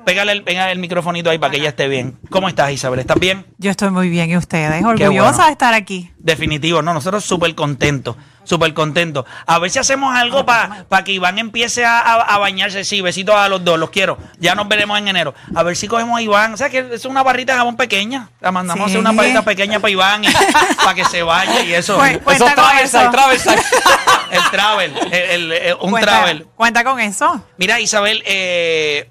Pégale 0.07 0.31
el, 0.31 0.41
pégale 0.41 0.71
el 0.71 0.79
microfonito 0.79 1.29
ahí 1.29 1.37
para 1.37 1.51
que 1.51 1.57
ella 1.57 1.67
esté 1.67 1.89
bien. 1.89 2.17
¿Cómo 2.29 2.47
estás, 2.47 2.71
Isabel? 2.71 3.01
¿Estás 3.01 3.19
bien? 3.19 3.45
Yo 3.57 3.69
estoy 3.71 3.89
muy 3.89 4.07
bien 4.07 4.29
y 4.29 4.37
ustedes, 4.37 4.81
orgullosa 4.81 5.11
bueno. 5.31 5.45
de 5.47 5.51
estar 5.51 5.73
aquí. 5.73 6.09
Definitivo, 6.17 6.81
no, 6.81 6.93
nosotros 6.93 7.25
súper 7.25 7.53
contentos, 7.55 8.15
súper 8.45 8.73
contentos. 8.73 9.25
A 9.45 9.59
ver 9.59 9.69
si 9.69 9.79
hacemos 9.79 10.15
algo 10.15 10.45
para 10.45 10.85
que 11.03 11.11
Iván 11.11 11.39
empiece 11.39 11.83
a, 11.83 11.99
a- 11.99 12.21
a 12.35 12.37
bañarse. 12.37 12.85
Sí, 12.85 13.01
besitos 13.01 13.35
a 13.35 13.49
los 13.49 13.65
dos, 13.65 13.77
los 13.77 13.89
quiero. 13.89 14.17
Ya 14.39 14.55
nos 14.55 14.69
veremos 14.69 14.97
en 14.97 15.09
enero. 15.09 15.33
A 15.53 15.63
ver 15.63 15.75
si 15.75 15.89
cogemos 15.89 16.17
a 16.17 16.21
Iván. 16.21 16.53
O 16.53 16.57
sea, 16.57 16.69
que 16.69 16.87
es 16.93 17.03
una 17.03 17.21
barrita 17.21 17.51
de 17.51 17.57
jabón 17.59 17.75
pequeña. 17.75 18.29
La 18.39 18.53
mandamos 18.53 18.83
a 18.83 18.85
hacer 18.87 18.99
una 19.01 19.11
barrita 19.11 19.41
pequeña 19.41 19.81
para 19.81 19.91
Iván 19.91 20.23
y 20.23 20.27
para 20.77 20.93
que 20.93 21.03
se 21.03 21.21
vaya 21.21 21.63
y 21.63 21.73
eso. 21.73 21.95
Cu- 21.97 22.19
cuenta 22.23 22.31
Eso 22.33 22.45
con 22.45 22.53
traversa, 22.55 23.01
eso. 23.01 23.11
traversa. 23.11 23.55
El 24.31 24.41
travel, 24.51 24.93
el- 25.11 25.13
el- 25.13 25.51
el- 25.51 25.73
un 25.81 25.91
Cuenta- 25.91 26.05
travel. 26.11 26.47
Cuenta 26.55 26.83
con 26.85 26.99
eso. 27.01 27.45
Mira, 27.57 27.79
Isabel, 27.81 28.21
eh, 28.25 29.09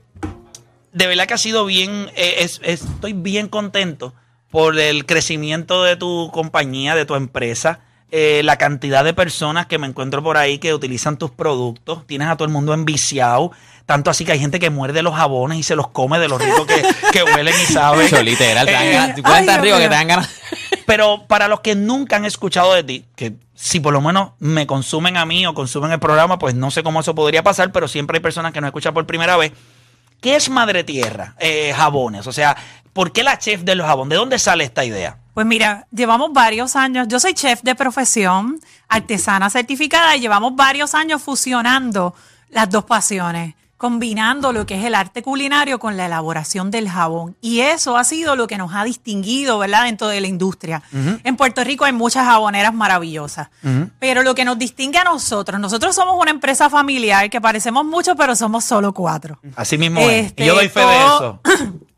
de 0.96 1.06
verdad 1.06 1.26
que 1.26 1.34
ha 1.34 1.38
sido 1.38 1.66
bien, 1.66 2.08
eh, 2.16 2.36
es- 2.38 2.60
es- 2.64 2.82
estoy 2.82 3.12
bien 3.12 3.48
contento 3.48 4.14
por 4.50 4.78
el 4.78 5.04
crecimiento 5.04 5.82
de 5.82 5.96
tu 5.96 6.30
compañía, 6.32 6.94
de 6.94 7.04
tu 7.04 7.14
empresa, 7.16 7.80
eh, 8.10 8.40
la 8.44 8.56
cantidad 8.56 9.04
de 9.04 9.12
personas 9.12 9.66
que 9.66 9.78
me 9.78 9.86
encuentro 9.86 10.22
por 10.22 10.36
ahí 10.38 10.58
que 10.58 10.72
utilizan 10.72 11.18
tus 11.18 11.30
productos, 11.32 12.06
tienes 12.06 12.28
a 12.28 12.36
todo 12.36 12.46
el 12.46 12.52
mundo 12.52 12.72
enviciado, 12.72 13.50
tanto 13.84 14.08
así 14.10 14.24
que 14.24 14.32
hay 14.32 14.38
gente 14.38 14.58
que 14.58 14.70
muerde 14.70 15.02
los 15.02 15.14
jabones 15.14 15.58
y 15.58 15.62
se 15.62 15.76
los 15.76 15.88
come 15.88 16.18
de 16.18 16.28
lo 16.28 16.38
rico 16.38 16.64
que, 16.66 16.82
que 17.12 17.22
huelen 17.24 17.54
y 17.62 17.66
saben. 17.66 18.06
Eso, 18.06 18.22
literal, 18.22 18.64
te 18.66 18.72
dan 18.72 18.82
Eh, 18.84 19.12
que 19.16 19.88
te 19.88 19.94
dan 19.94 20.08
ganas. 20.08 20.30
pero 20.86 21.26
para 21.26 21.46
los 21.48 21.60
que 21.60 21.74
nunca 21.74 22.16
han 22.16 22.24
escuchado 22.24 22.72
de 22.72 22.84
ti, 22.84 23.04
que 23.16 23.34
si 23.54 23.80
por 23.80 23.92
lo 23.92 24.00
menos 24.00 24.30
me 24.38 24.66
consumen 24.66 25.16
a 25.18 25.26
mí 25.26 25.46
o 25.46 25.52
consumen 25.52 25.90
el 25.92 25.98
programa, 25.98 26.38
pues 26.38 26.54
no 26.54 26.70
sé 26.70 26.82
cómo 26.82 27.00
eso 27.00 27.14
podría 27.14 27.42
pasar, 27.42 27.70
pero 27.72 27.86
siempre 27.88 28.16
hay 28.18 28.22
personas 28.22 28.52
que 28.52 28.60
nos 28.62 28.68
escuchan 28.68 28.94
por 28.94 29.04
primera 29.06 29.36
vez. 29.36 29.52
¿Qué 30.20 30.36
es 30.36 30.48
Madre 30.48 30.84
Tierra? 30.84 31.34
Eh, 31.38 31.72
jabones. 31.76 32.26
O 32.26 32.32
sea, 32.32 32.56
¿por 32.92 33.12
qué 33.12 33.22
la 33.22 33.38
chef 33.38 33.62
de 33.62 33.74
los 33.74 33.86
jabones? 33.86 34.10
¿De 34.10 34.16
dónde 34.16 34.38
sale 34.38 34.64
esta 34.64 34.84
idea? 34.84 35.18
Pues 35.34 35.46
mira, 35.46 35.86
llevamos 35.92 36.32
varios 36.32 36.76
años, 36.76 37.08
yo 37.08 37.20
soy 37.20 37.34
chef 37.34 37.60
de 37.62 37.74
profesión, 37.74 38.58
artesana 38.88 39.50
certificada, 39.50 40.16
y 40.16 40.20
llevamos 40.20 40.56
varios 40.56 40.94
años 40.94 41.22
fusionando 41.22 42.14
las 42.48 42.70
dos 42.70 42.84
pasiones, 42.84 43.54
combinando 43.76 44.52
lo 44.52 44.66
que 44.66 44.78
es 44.78 44.84
el 44.84 44.94
arte 44.94 45.22
culinario 45.22 45.78
con 45.78 45.96
la 45.96 46.06
elaboración 46.06 46.70
del 46.70 46.88
jabón. 46.88 47.36
Y 47.40 47.60
eso 47.60 47.96
ha 47.96 48.04
sido 48.04 48.36
lo 48.36 48.46
que 48.46 48.56
nos 48.56 48.74
ha 48.74 48.84
distinguido, 48.84 49.58
¿verdad?, 49.58 49.84
dentro 49.84 50.08
de 50.08 50.20
la 50.20 50.26
industria. 50.26 50.82
En 51.24 51.36
Puerto 51.36 51.62
Rico 51.62 51.84
hay 51.84 51.92
muchas 51.92 52.24
jaboneras 52.24 52.72
maravillosas, 52.72 53.48
pero 53.98 54.22
lo 54.22 54.34
que 54.34 54.44
nos 54.44 54.58
distingue 54.58 54.98
a 54.98 55.04
nosotros, 55.04 55.60
nosotros 55.60 55.94
somos 55.94 56.20
una 56.20 56.30
empresa 56.30 56.70
familiar 56.70 57.28
que 57.30 57.40
parecemos 57.40 57.84
mucho, 57.84 58.16
pero 58.16 58.34
somos 58.34 58.64
solo 58.64 58.92
cuatro. 58.92 59.38
Así 59.56 59.76
mismo 59.76 60.00
es. 60.00 60.26
Este, 60.26 60.44
Y 60.44 60.46
yo 60.46 60.54
doy 60.54 60.68
fe 60.68 60.80
de 60.80 60.96
eso. 60.96 61.40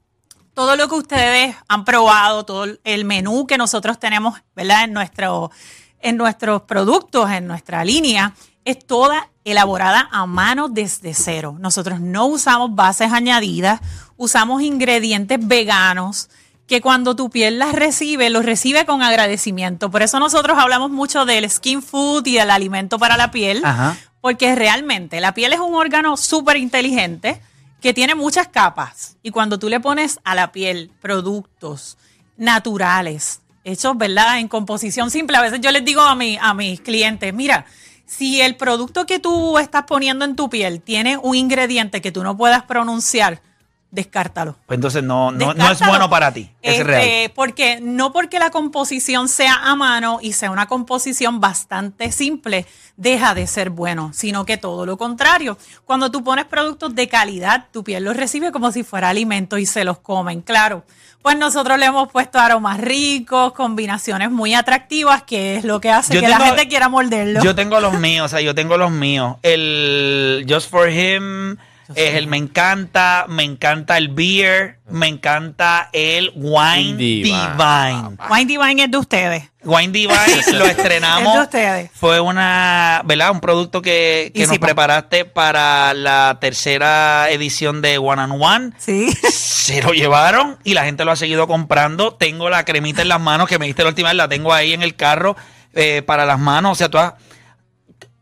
todo 0.59 0.75
lo 0.75 0.89
que 0.89 0.97
ustedes 0.97 1.55
han 1.69 1.85
probado, 1.85 2.45
todo 2.45 2.67
el 2.83 3.05
menú 3.05 3.47
que 3.47 3.57
nosotros 3.57 4.01
tenemos, 4.01 4.43
¿verdad? 4.57 4.83
En, 4.83 4.93
nuestro, 4.93 5.53
en 6.01 6.17
nuestros 6.17 6.63
productos, 6.63 7.31
en 7.31 7.47
nuestra 7.47 7.85
línea, 7.85 8.35
es 8.65 8.85
toda 8.85 9.31
elaborada 9.51 10.09
a 10.11 10.27
mano 10.27 10.69
desde 10.69 11.15
cero. 11.15 11.57
Nosotros 11.59 12.01
no 12.01 12.27
usamos 12.27 12.75
bases 12.75 13.13
añadidas, 13.13 13.81
usamos 14.17 14.63
ingredientes 14.63 15.39
veganos 15.41 16.29
que 16.67 16.81
cuando 16.83 17.17
tu 17.17 17.31
piel 17.31 17.59
las 17.59 17.73
recibe, 17.73 18.29
los 18.29 18.45
recibe 18.45 18.85
con 18.85 19.03
agradecimiento. 19.03 19.91
Por 19.91 20.03
eso 20.03 20.21
nosotros 20.21 20.59
hablamos 20.59 20.91
mucho 20.91 21.25
del 21.25 21.51
skin 21.51 21.83
food 21.83 22.27
y 22.27 22.35
del 22.35 22.51
alimento 22.51 22.99
para 22.99 23.17
la 23.17 23.31
piel, 23.31 23.65
Ajá. 23.65 23.97
porque 24.21 24.55
realmente 24.55 25.21
la 25.21 25.33
piel 25.33 25.55
es 25.55 25.61
un 25.61 25.75
órgano 25.75 26.17
súper 26.19 26.59
inteligente 26.59 27.41
que 27.81 27.95
tiene 27.95 28.15
muchas 28.15 28.49
capas. 28.49 29.17
Y 29.23 29.31
cuando 29.31 29.59
tú 29.59 29.69
le 29.69 29.81
pones 29.81 30.21
a 30.25 30.35
la 30.35 30.53
piel 30.53 30.91
productos 31.01 31.97
naturales, 32.37 33.41
hechos, 33.65 33.97
¿verdad? 33.97 34.39
En 34.39 34.49
composición 34.49 35.11
simple, 35.11 35.37
a 35.37 35.43
veces 35.43 35.61
yo 35.61 35.71
les 35.71 35.85
digo 35.85 36.03
a, 36.03 36.15
mi, 36.15 36.39
a 36.41 36.53
mis 36.55 36.81
clientes, 36.81 37.33
mira, 37.33 37.65
si 38.09 38.41
el 38.41 38.57
producto 38.57 39.07
que 39.07 39.21
tú 39.21 39.59
estás 39.59 39.85
poniendo 39.85 40.25
en 40.25 40.35
tu 40.35 40.49
piel 40.49 40.81
tiene 40.81 41.19
un 41.19 41.37
ingrediente 41.37 42.01
que 42.01 42.11
tú 42.11 42.25
no 42.25 42.37
puedas 42.37 42.65
pronunciar, 42.65 43.43
descártalo. 43.91 44.57
Pues 44.67 44.77
entonces 44.77 45.03
no, 45.03 45.31
no, 45.31 45.55
no 45.55 45.71
es 45.71 45.79
bueno 45.81 46.11
para 46.11 46.33
ti. 46.33 46.51
Es 46.63 46.73
Este, 46.73 46.85
real. 46.85 47.33
Porque 47.35 47.81
no 47.81 48.13
porque 48.13 48.39
la 48.39 48.51
composición 48.51 49.29
sea 49.29 49.55
a 49.55 49.75
mano 49.75 50.19
y 50.23 50.33
sea 50.35 50.51
una 50.51 50.67
composición 50.67 51.41
bastante 51.41 52.13
simple, 52.13 52.67
deja 52.97 53.35
de 53.35 53.47
ser 53.47 53.71
bueno, 53.71 54.11
sino 54.13 54.45
que 54.45 54.57
todo 54.57 54.85
lo 54.85 54.99
contrario. 54.99 55.57
Cuando 55.85 56.11
tú 56.11 56.23
pones 56.23 56.45
productos 56.45 56.95
de 56.95 57.09
calidad, 57.09 57.67
tu 57.73 57.85
piel 57.85 58.05
los 58.05 58.17
recibe 58.17 58.53
como 58.53 58.73
si 58.73 58.83
fuera 58.83 59.09
alimento 59.09 59.57
y 59.59 59.67
se 59.67 59.85
los 59.85 59.99
comen, 59.99 60.43
claro. 60.43 60.85
Pues 61.23 61.37
nosotros 61.37 61.79
le 61.79 61.87
hemos 61.87 62.11
puesto 62.13 62.39
aromas 62.39 62.81
ricos, 62.81 63.53
combinaciones 63.53 64.31
muy 64.31 64.55
atractivas, 64.55 65.25
que 65.25 65.57
es 65.57 65.65
lo 65.65 65.81
que 65.81 65.91
hace 65.91 66.15
Yo 66.15 66.21
que 66.21 66.29
la 66.29 66.39
gente 66.39 66.69
quiera 66.69 66.89
morderlo. 66.89 67.43
Yo 67.43 67.55
tengo 67.57 67.81
los 67.81 67.95
míos, 67.99 68.27
o 68.27 68.29
sea, 68.29 68.41
yo 68.41 68.55
tengo 68.55 68.77
los 68.77 68.93
míos. 68.93 69.37
El 69.43 70.47
Just 70.49 70.71
for 70.71 70.89
Him, 70.89 71.57
es 71.95 72.15
el 72.15 72.27
me 72.27 72.37
encanta, 72.37 73.27
me 73.29 73.43
encanta 73.45 73.97
el 73.97 74.09
beer, 74.09 74.79
me 74.91 75.07
encanta 75.09 75.89
el 75.93 76.33
Wine 76.35 76.97
Divine. 76.97 77.23
Divine. 77.23 78.17
Wine 78.31 78.45
Divine 78.47 78.85
es 78.85 78.91
de 78.91 78.99
ustedes. 78.99 79.45
Wine 79.65 79.89
Divine 79.93 80.43
lo 80.53 80.65
Es 80.65 80.71
estrenamos. 80.79 81.35
de 81.35 81.41
ustedes. 81.41 81.91
Fue 81.95 82.21
una, 82.21 83.03
¿verdad? 83.05 83.31
Un 83.31 83.41
producto 83.41 83.83
que, 83.83 84.31
que 84.35 84.47
nos 84.47 84.59
preparaste 84.59 85.25
para 85.25 85.93
la 85.95 86.39
tercera 86.41 87.29
edición 87.31 87.83
de 87.83 87.99
One 87.99 88.23
and 88.23 88.43
One. 88.43 88.73
Sí. 88.79 89.13
Se 89.33 89.83
lo 89.83 89.93
llevaron 89.93 90.59
y 90.65 90.75
la 90.75 90.85
gente 90.85 91.05
lo 91.05 91.11
ha 91.13 91.17
seguido 91.17 91.47
comprando. 91.47 92.15
Tengo 92.15 92.49
la 92.51 92.65
cremita 92.65 93.03
en 93.03 93.09
las 93.09 93.21
manos 93.21 93.49
que 93.49 93.59
me 93.59 93.67
diste 93.67 93.83
la 93.83 93.89
última 93.91 94.09
vez, 94.09 94.17
la 94.17 94.29
tengo 94.29 94.53
ahí 94.55 94.73
en 94.73 94.83
el 94.83 94.95
carro 94.95 95.37
eh, 95.75 96.03
para 96.07 96.25
las 96.27 96.39
manos. 96.39 96.73
O 96.73 96.75
sea, 96.75 96.89
tú 96.89 96.99
has- 96.99 97.15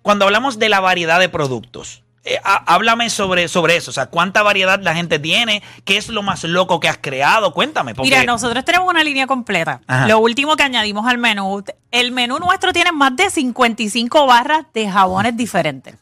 cuando 0.03 0.25
hablamos 0.25 0.59
de 0.59 0.69
la 0.69 0.79
variedad 0.81 1.19
de 1.21 1.29
productos, 1.29 2.03
eh, 2.27 2.39
há- 2.45 2.65
háblame 2.75 3.09
sobre, 3.09 3.49
sobre 3.49 3.77
eso. 3.77 3.91
O 3.91 3.95
sea, 3.95 4.07
¿cuánta 4.07 4.43
variedad 4.43 4.79
la 4.83 4.95
gente 4.95 5.19
tiene? 5.19 5.63
¿Qué 5.85 5.97
es 5.97 6.09
lo 6.09 6.23
más 6.23 6.45
loco 6.45 6.81
que 6.81 6.89
has 6.89 6.99
creado? 6.99 7.53
Cuéntame. 7.55 7.95
Porque, 7.95 8.11
Mira, 8.11 8.25
nosotros 8.25 8.65
tenemos 8.65 8.89
una 8.89 9.03
línea 9.05 9.27
completa. 9.27 9.81
Ajá. 9.87 10.07
Lo 10.09 10.19
último 10.19 10.57
que 10.57 10.63
añadimos 10.65 11.07
al 11.07 11.19
menú, 11.19 11.65
el 11.91 12.13
menú 12.13 12.39
nuestro 12.39 12.73
tiene 12.73 12.93
más 12.93 13.15
de 13.17 13.31
55 13.31 14.27
barras 14.27 14.67
de 14.75 14.91
jabones 14.91 15.37
diferentes 15.37 15.95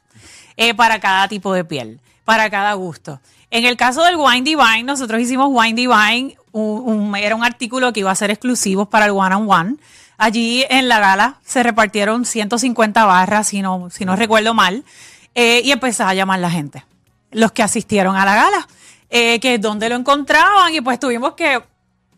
eh, 0.56 0.74
para 0.74 0.98
cada 1.00 1.28
tipo 1.28 1.52
de 1.52 1.64
piel, 1.64 2.00
para 2.24 2.48
cada 2.50 2.72
gusto. 2.74 3.20
En 3.50 3.64
el 3.64 3.76
caso 3.76 4.02
del 4.04 4.16
Wine 4.16 4.42
Divine, 4.42 4.82
nosotros 4.84 5.20
hicimos 5.20 5.48
Wine 5.50 5.74
Divine, 5.74 6.36
un- 6.52 6.82
un- 7.10 7.16
era 7.16 7.36
un 7.36 7.44
artículo 7.44 7.92
que 7.92 8.00
iba 8.00 8.10
a 8.10 8.14
ser 8.14 8.30
exclusivo 8.30 8.86
para 8.86 9.04
el 9.06 9.12
One 9.12 9.34
on 9.36 9.50
One. 9.50 9.76
Allí 10.16 10.64
en 10.70 10.88
la 10.88 11.00
gala 11.00 11.36
se 11.44 11.62
repartieron 11.64 12.24
150 12.24 13.04
barras, 13.04 13.48
si 13.48 13.62
no, 13.62 13.88
si 13.90 14.04
no 14.04 14.14
recuerdo 14.16 14.54
mal, 14.54 14.84
eh, 15.34 15.62
y 15.64 15.72
empezaba 15.72 16.10
a 16.10 16.14
llamar 16.14 16.38
la 16.40 16.50
gente, 16.50 16.84
los 17.30 17.52
que 17.52 17.62
asistieron 17.62 18.16
a 18.16 18.24
la 18.24 18.34
gala, 18.34 18.68
eh, 19.10 19.40
que 19.40 19.58
dónde 19.58 19.88
lo 19.88 19.96
encontraban, 19.96 20.74
y 20.74 20.80
pues 20.80 20.98
tuvimos 20.98 21.34
que 21.34 21.62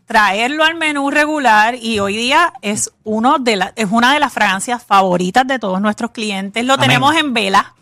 traerlo 0.07 0.63
al 0.63 0.75
menú 0.75 1.11
regular 1.11 1.75
y 1.75 1.99
hoy 1.99 2.15
día 2.15 2.53
es 2.61 2.91
uno 3.03 3.39
de 3.39 3.57
la, 3.57 3.73
es 3.75 3.87
una 3.91 4.13
de 4.13 4.21
las 4.21 4.31
fragancias 4.31 4.83
favoritas 4.83 5.45
de 5.45 5.59
todos 5.59 5.81
nuestros 5.81 6.11
clientes. 6.11 6.63
Lo 6.65 6.75
Amén. 6.75 6.87
tenemos 6.87 7.15
en 7.15 7.33
vela. 7.33 7.73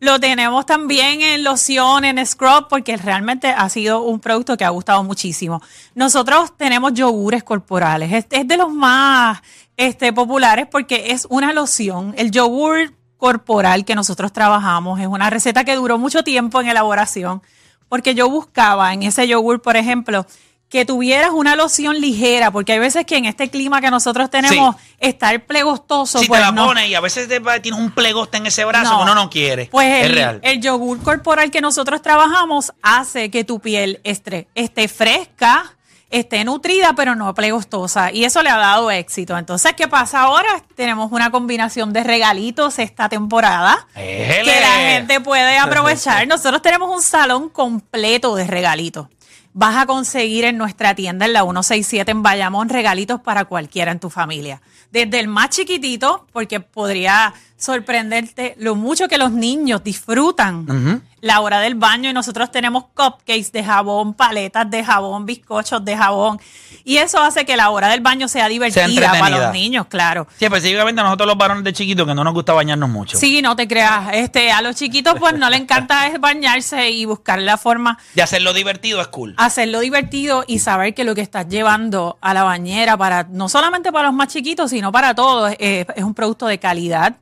Lo 0.00 0.20
tenemos 0.20 0.64
también 0.64 1.20
en 1.22 1.42
loción, 1.42 2.04
en 2.04 2.24
scrub, 2.24 2.68
porque 2.68 2.96
realmente 2.96 3.48
ha 3.48 3.68
sido 3.68 4.02
un 4.02 4.20
producto 4.20 4.56
que 4.56 4.64
ha 4.64 4.68
gustado 4.68 5.02
muchísimo. 5.02 5.60
Nosotros 5.94 6.56
tenemos 6.56 6.94
yogures 6.94 7.42
corporales. 7.42 8.12
Es, 8.12 8.26
es 8.30 8.46
de 8.46 8.56
los 8.56 8.72
más 8.72 9.42
este, 9.76 10.12
populares 10.12 10.68
porque 10.70 11.10
es 11.10 11.26
una 11.28 11.52
loción. 11.52 12.14
El 12.16 12.30
yogur 12.30 12.94
corporal 13.18 13.84
que 13.84 13.94
nosotros 13.94 14.32
trabajamos 14.32 14.98
es 15.00 15.06
una 15.06 15.28
receta 15.28 15.64
que 15.64 15.74
duró 15.76 15.98
mucho 15.98 16.22
tiempo 16.24 16.60
en 16.60 16.68
elaboración 16.68 17.42
porque 17.90 18.14
yo 18.14 18.28
buscaba 18.30 18.92
en 18.94 19.02
ese 19.02 19.26
yogur, 19.28 19.60
por 19.62 19.76
ejemplo, 19.76 20.26
que 20.68 20.84
tuvieras 20.84 21.30
una 21.32 21.56
loción 21.56 21.98
ligera, 21.98 22.50
porque 22.50 22.72
hay 22.74 22.78
veces 22.78 23.06
que 23.06 23.16
en 23.16 23.24
este 23.24 23.48
clima 23.48 23.80
que 23.80 23.90
nosotros 23.90 24.28
tenemos, 24.28 24.76
estar 24.98 25.46
plegostoso, 25.46 26.18
si 26.18 26.26
pues 26.26 26.40
te 26.40 26.44
la 26.46 26.52
no. 26.52 26.66
pones 26.66 26.90
y 26.90 26.94
a 26.94 27.00
veces 27.00 27.26
te 27.26 27.38
va- 27.38 27.60
tienes 27.62 27.80
un 27.80 27.90
plegoste 27.90 28.36
en 28.36 28.44
ese 28.44 28.66
brazo 28.66 28.90
No. 28.90 28.96
que 28.98 29.02
uno 29.04 29.14
no 29.14 29.30
quiere. 29.30 29.68
Pues 29.72 29.86
es 30.00 30.04
el, 30.06 30.12
real. 30.12 30.40
el 30.42 30.60
yogur 30.60 31.02
corporal 31.02 31.50
que 31.50 31.62
nosotros 31.62 32.02
trabajamos 32.02 32.74
hace 32.82 33.30
que 33.30 33.44
tu 33.44 33.60
piel 33.60 34.00
esté, 34.04 34.48
esté 34.54 34.88
fresca, 34.88 35.77
esté 36.10 36.44
nutrida, 36.44 36.94
pero 36.94 37.14
no 37.14 37.34
plegostosa. 37.34 38.12
Y 38.12 38.24
eso 38.24 38.42
le 38.42 38.50
ha 38.50 38.56
dado 38.56 38.90
éxito. 38.90 39.36
Entonces, 39.36 39.74
¿qué 39.74 39.88
pasa 39.88 40.22
ahora? 40.22 40.62
Tenemos 40.74 41.12
una 41.12 41.30
combinación 41.30 41.92
de 41.92 42.04
regalitos 42.04 42.78
esta 42.78 43.08
temporada 43.08 43.86
que 43.94 44.60
la 44.60 44.90
gente 44.90 45.20
puede 45.20 45.58
aprovechar. 45.58 46.26
Nosotros 46.26 46.62
tenemos 46.62 46.90
un 46.94 47.02
salón 47.02 47.48
completo 47.48 48.34
de 48.36 48.46
regalitos. 48.46 49.08
Vas 49.54 49.76
a 49.76 49.86
conseguir 49.86 50.44
en 50.44 50.56
nuestra 50.56 50.94
tienda 50.94 51.26
en 51.26 51.32
la 51.32 51.40
167 51.40 52.10
en 52.10 52.22
Bayamón 52.22 52.68
regalitos 52.68 53.20
para 53.20 53.46
cualquiera 53.46 53.90
en 53.90 53.98
tu 53.98 54.08
familia. 54.08 54.60
Desde 54.92 55.18
el 55.18 55.26
más 55.26 55.50
chiquitito, 55.50 56.26
porque 56.32 56.60
podría 56.60 57.34
sorprenderte 57.56 58.54
lo 58.58 58.76
mucho 58.76 59.08
que 59.08 59.18
los 59.18 59.32
niños 59.32 59.82
disfrutan 59.82 61.02
la 61.20 61.40
hora 61.40 61.60
del 61.60 61.74
baño 61.74 62.10
y 62.10 62.12
nosotros 62.12 62.50
tenemos 62.50 62.84
cupcakes 62.94 63.50
de 63.52 63.64
jabón, 63.64 64.14
paletas 64.14 64.70
de 64.70 64.84
jabón, 64.84 65.26
bizcochos 65.26 65.84
de 65.84 65.96
jabón. 65.96 66.40
Y 66.84 66.98
eso 66.98 67.20
hace 67.20 67.44
que 67.44 67.56
la 67.56 67.70
hora 67.70 67.88
del 67.88 68.00
baño 68.00 68.28
sea 68.28 68.48
divertida 68.48 69.12
para 69.18 69.38
los 69.38 69.52
niños, 69.52 69.86
claro. 69.86 70.26
Sí, 70.38 70.44
específicamente 70.44 71.00
a 71.00 71.04
nosotros 71.04 71.26
los 71.26 71.36
varones 71.36 71.64
de 71.64 71.72
chiquitos 71.72 72.06
que 72.06 72.14
no 72.14 72.24
nos 72.24 72.32
gusta 72.32 72.52
bañarnos 72.52 72.88
mucho. 72.88 73.18
Sí, 73.18 73.42
no 73.42 73.56
te 73.56 73.68
creas. 73.68 74.10
Este, 74.14 74.50
a 74.50 74.62
los 74.62 74.76
chiquitos, 74.76 75.14
pues 75.18 75.36
no 75.36 75.50
le 75.50 75.56
encanta 75.56 76.06
es 76.06 76.18
bañarse 76.20 76.90
y 76.90 77.04
buscar 77.04 77.38
la 77.40 77.56
forma 77.58 77.98
De 78.14 78.22
hacerlo 78.22 78.52
divertido 78.52 79.00
es 79.00 79.08
cool. 79.08 79.34
hacerlo 79.36 79.80
divertido 79.80 80.44
y 80.46 80.60
saber 80.60 80.94
que 80.94 81.04
lo 81.04 81.14
que 81.14 81.20
estás 81.20 81.48
llevando 81.48 82.16
a 82.20 82.32
la 82.34 82.44
bañera 82.44 82.96
para 82.96 83.24
no 83.24 83.48
solamente 83.48 83.92
para 83.92 84.06
los 84.08 84.14
más 84.14 84.28
chiquitos, 84.28 84.70
sino 84.70 84.92
para 84.92 85.14
todos, 85.14 85.52
eh, 85.58 85.84
es 85.94 86.04
un 86.04 86.14
producto 86.14 86.46
de 86.46 86.58
calidad. 86.58 87.16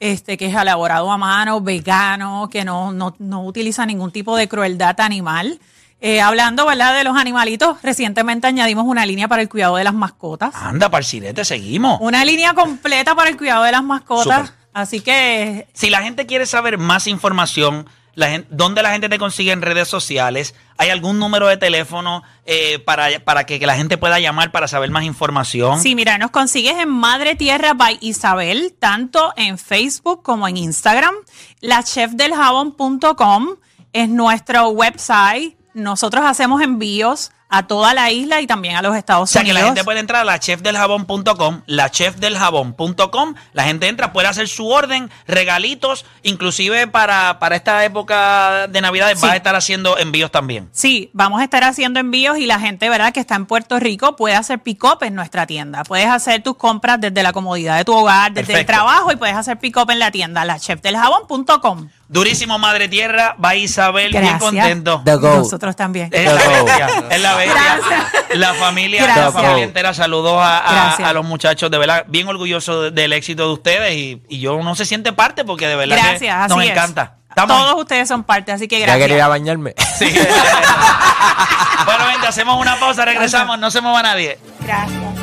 Este, 0.00 0.36
que 0.36 0.46
es 0.46 0.54
elaborado 0.54 1.10
a 1.10 1.18
mano, 1.18 1.60
vegano, 1.60 2.48
que 2.50 2.64
no, 2.64 2.92
no, 2.92 3.16
no 3.18 3.44
utiliza 3.44 3.84
ningún 3.84 4.12
tipo 4.12 4.36
de 4.36 4.48
crueldad 4.48 5.00
animal. 5.00 5.58
Eh, 6.00 6.20
hablando, 6.20 6.64
¿verdad?, 6.64 6.96
de 6.96 7.02
los 7.02 7.16
animalitos, 7.16 7.82
recientemente 7.82 8.46
añadimos 8.46 8.84
una 8.86 9.04
línea 9.04 9.26
para 9.26 9.42
el 9.42 9.48
cuidado 9.48 9.76
de 9.76 9.82
las 9.82 9.94
mascotas. 9.94 10.54
Anda, 10.54 10.88
parcirete, 10.88 11.44
seguimos. 11.44 11.98
Una 12.00 12.24
línea 12.24 12.54
completa 12.54 13.16
para 13.16 13.30
el 13.30 13.36
cuidado 13.36 13.64
de 13.64 13.72
las 13.72 13.82
mascotas. 13.82 14.52
Así 14.72 15.00
que 15.00 15.66
Si 15.72 15.90
la 15.90 16.02
gente 16.02 16.26
quiere 16.26 16.46
saber 16.46 16.78
más 16.78 17.08
información, 17.08 17.88
la 18.18 18.30
gen- 18.30 18.46
¿dónde 18.50 18.82
la 18.82 18.90
gente 18.90 19.08
te 19.08 19.16
consigue 19.16 19.52
en 19.52 19.62
redes 19.62 19.86
sociales? 19.86 20.56
¿Hay 20.76 20.90
algún 20.90 21.20
número 21.20 21.46
de 21.46 21.56
teléfono 21.56 22.24
eh, 22.46 22.80
para, 22.80 23.20
para 23.24 23.46
que, 23.46 23.64
la 23.64 23.76
gente 23.76 23.96
pueda 23.96 24.18
llamar 24.18 24.50
para 24.50 24.66
saber 24.66 24.90
más 24.90 25.04
información? 25.04 25.80
Sí, 25.80 25.94
mira, 25.94 26.18
nos 26.18 26.32
consigues 26.32 26.76
en 26.78 26.88
Madre 26.88 27.36
Tierra 27.36 27.74
by 27.74 27.98
Isabel, 28.00 28.74
tanto 28.78 29.32
en 29.36 29.56
Facebook 29.56 30.22
como 30.24 30.48
en 30.48 30.56
Instagram. 30.56 31.14
La 31.60 31.84
chefdeljabón.com 31.84 33.56
es 33.92 34.08
nuestro 34.08 34.68
website. 34.70 35.56
Nosotros 35.74 36.24
hacemos 36.24 36.60
envíos 36.60 37.30
a 37.50 37.66
toda 37.66 37.94
la 37.94 38.10
isla 38.10 38.40
y 38.40 38.46
también 38.46 38.76
a 38.76 38.82
los 38.82 38.96
Estados 38.96 39.30
O 39.30 39.32
sea, 39.32 39.42
que 39.42 39.50
Unidos. 39.50 39.60
la 39.62 39.66
gente 39.68 39.84
puede 39.84 40.00
entrar 40.00 40.22
a 40.22 40.24
la 40.24 40.38
chefdeljabón.com, 40.38 43.34
la 43.52 43.64
gente 43.64 43.88
entra, 43.88 44.12
puede 44.12 44.28
hacer 44.28 44.48
su 44.48 44.68
orden, 44.68 45.10
regalitos, 45.26 46.04
inclusive 46.22 46.86
para, 46.88 47.38
para 47.38 47.56
esta 47.56 47.84
época 47.84 48.66
de 48.68 48.80
Navidades 48.80 49.18
Sí. 49.18 49.22
vas 49.22 49.32
a 49.32 49.36
estar 49.36 49.56
haciendo 49.56 49.98
envíos 49.98 50.30
también. 50.30 50.68
Sí, 50.72 51.10
vamos 51.12 51.40
a 51.40 51.44
estar 51.44 51.64
haciendo 51.64 52.00
envíos 52.00 52.38
y 52.38 52.46
la 52.46 52.60
gente, 52.60 52.88
¿verdad?, 52.88 53.12
que 53.12 53.20
está 53.20 53.34
en 53.36 53.46
Puerto 53.46 53.78
Rico 53.80 54.16
puede 54.16 54.34
hacer 54.34 54.58
pick-up 54.60 54.98
en 55.02 55.14
nuestra 55.14 55.46
tienda. 55.46 55.84
Puedes 55.84 56.08
hacer 56.08 56.42
tus 56.42 56.56
compras 56.56 57.00
desde 57.00 57.22
la 57.22 57.32
comodidad 57.32 57.76
de 57.78 57.84
tu 57.84 57.94
hogar, 57.94 58.32
desde 58.32 58.58
el 58.60 58.66
trabajo 58.66 59.12
y 59.12 59.16
puedes 59.16 59.36
hacer 59.36 59.58
pick-up 59.58 59.90
en 59.90 59.98
la 59.98 60.10
tienda, 60.10 60.44
la 60.44 60.58
chefdeljabón.com. 60.58 61.88
Durísimo, 62.10 62.58
Madre 62.58 62.88
Tierra, 62.88 63.36
va 63.42 63.54
Isabel, 63.54 64.10
bien 64.10 64.22
Gracias. 64.22 64.40
contento. 64.40 65.02
The 65.04 65.16
Goat. 65.16 65.36
Nosotros 65.38 65.76
también. 65.76 66.08
Es 66.10 66.24
la 66.24 66.34
bestia, 66.48 66.88
es 67.10 67.20
la 67.20 67.34
bestia. 67.34 67.62
Gracias. 67.80 68.12
La 68.38 68.54
familia, 68.54 69.02
Gracias. 69.02 69.24
la 69.26 69.32
familia 69.32 69.64
entera, 69.64 69.92
saludos 69.92 70.40
a, 70.40 70.58
a- 70.58 70.72
Gracias. 70.86 71.08
a 71.08 71.12
los 71.12 71.24
muchachos, 71.26 71.70
de 71.70 71.76
verdad, 71.78 72.04
bien 72.08 72.26
orgulloso 72.26 72.82
de- 72.84 72.90
del 72.92 73.12
éxito 73.12 73.46
de 73.48 73.52
ustedes 73.52 73.94
y, 73.94 74.22
y 74.28 74.40
yo 74.40 74.58
no 74.62 74.74
se 74.74 74.86
siente 74.86 75.12
parte 75.12 75.44
porque 75.44 75.66
de 75.68 75.76
verdad 75.76 75.96
que 75.96 76.02
Gracias, 76.02 76.48
nos 76.48 76.62
encanta. 76.64 77.14
Estamos- 77.28 77.60
Todos 77.62 77.80
ustedes 77.82 78.08
son 78.08 78.24
parte, 78.24 78.52
así 78.52 78.66
que 78.68 78.80
Ya 78.80 78.86
quería 78.86 79.06
gracias. 79.06 79.28
bañarme. 79.28 79.74
Sí. 79.98 80.06
bueno, 81.84 82.04
gente, 82.10 82.26
hacemos 82.26 82.58
una 82.60 82.76
pausa, 82.80 83.04
regresamos, 83.04 83.58
no 83.58 83.70
se 83.70 83.80
mueva 83.82 84.02
nadie. 84.02 84.38
Gracias. 84.60 85.17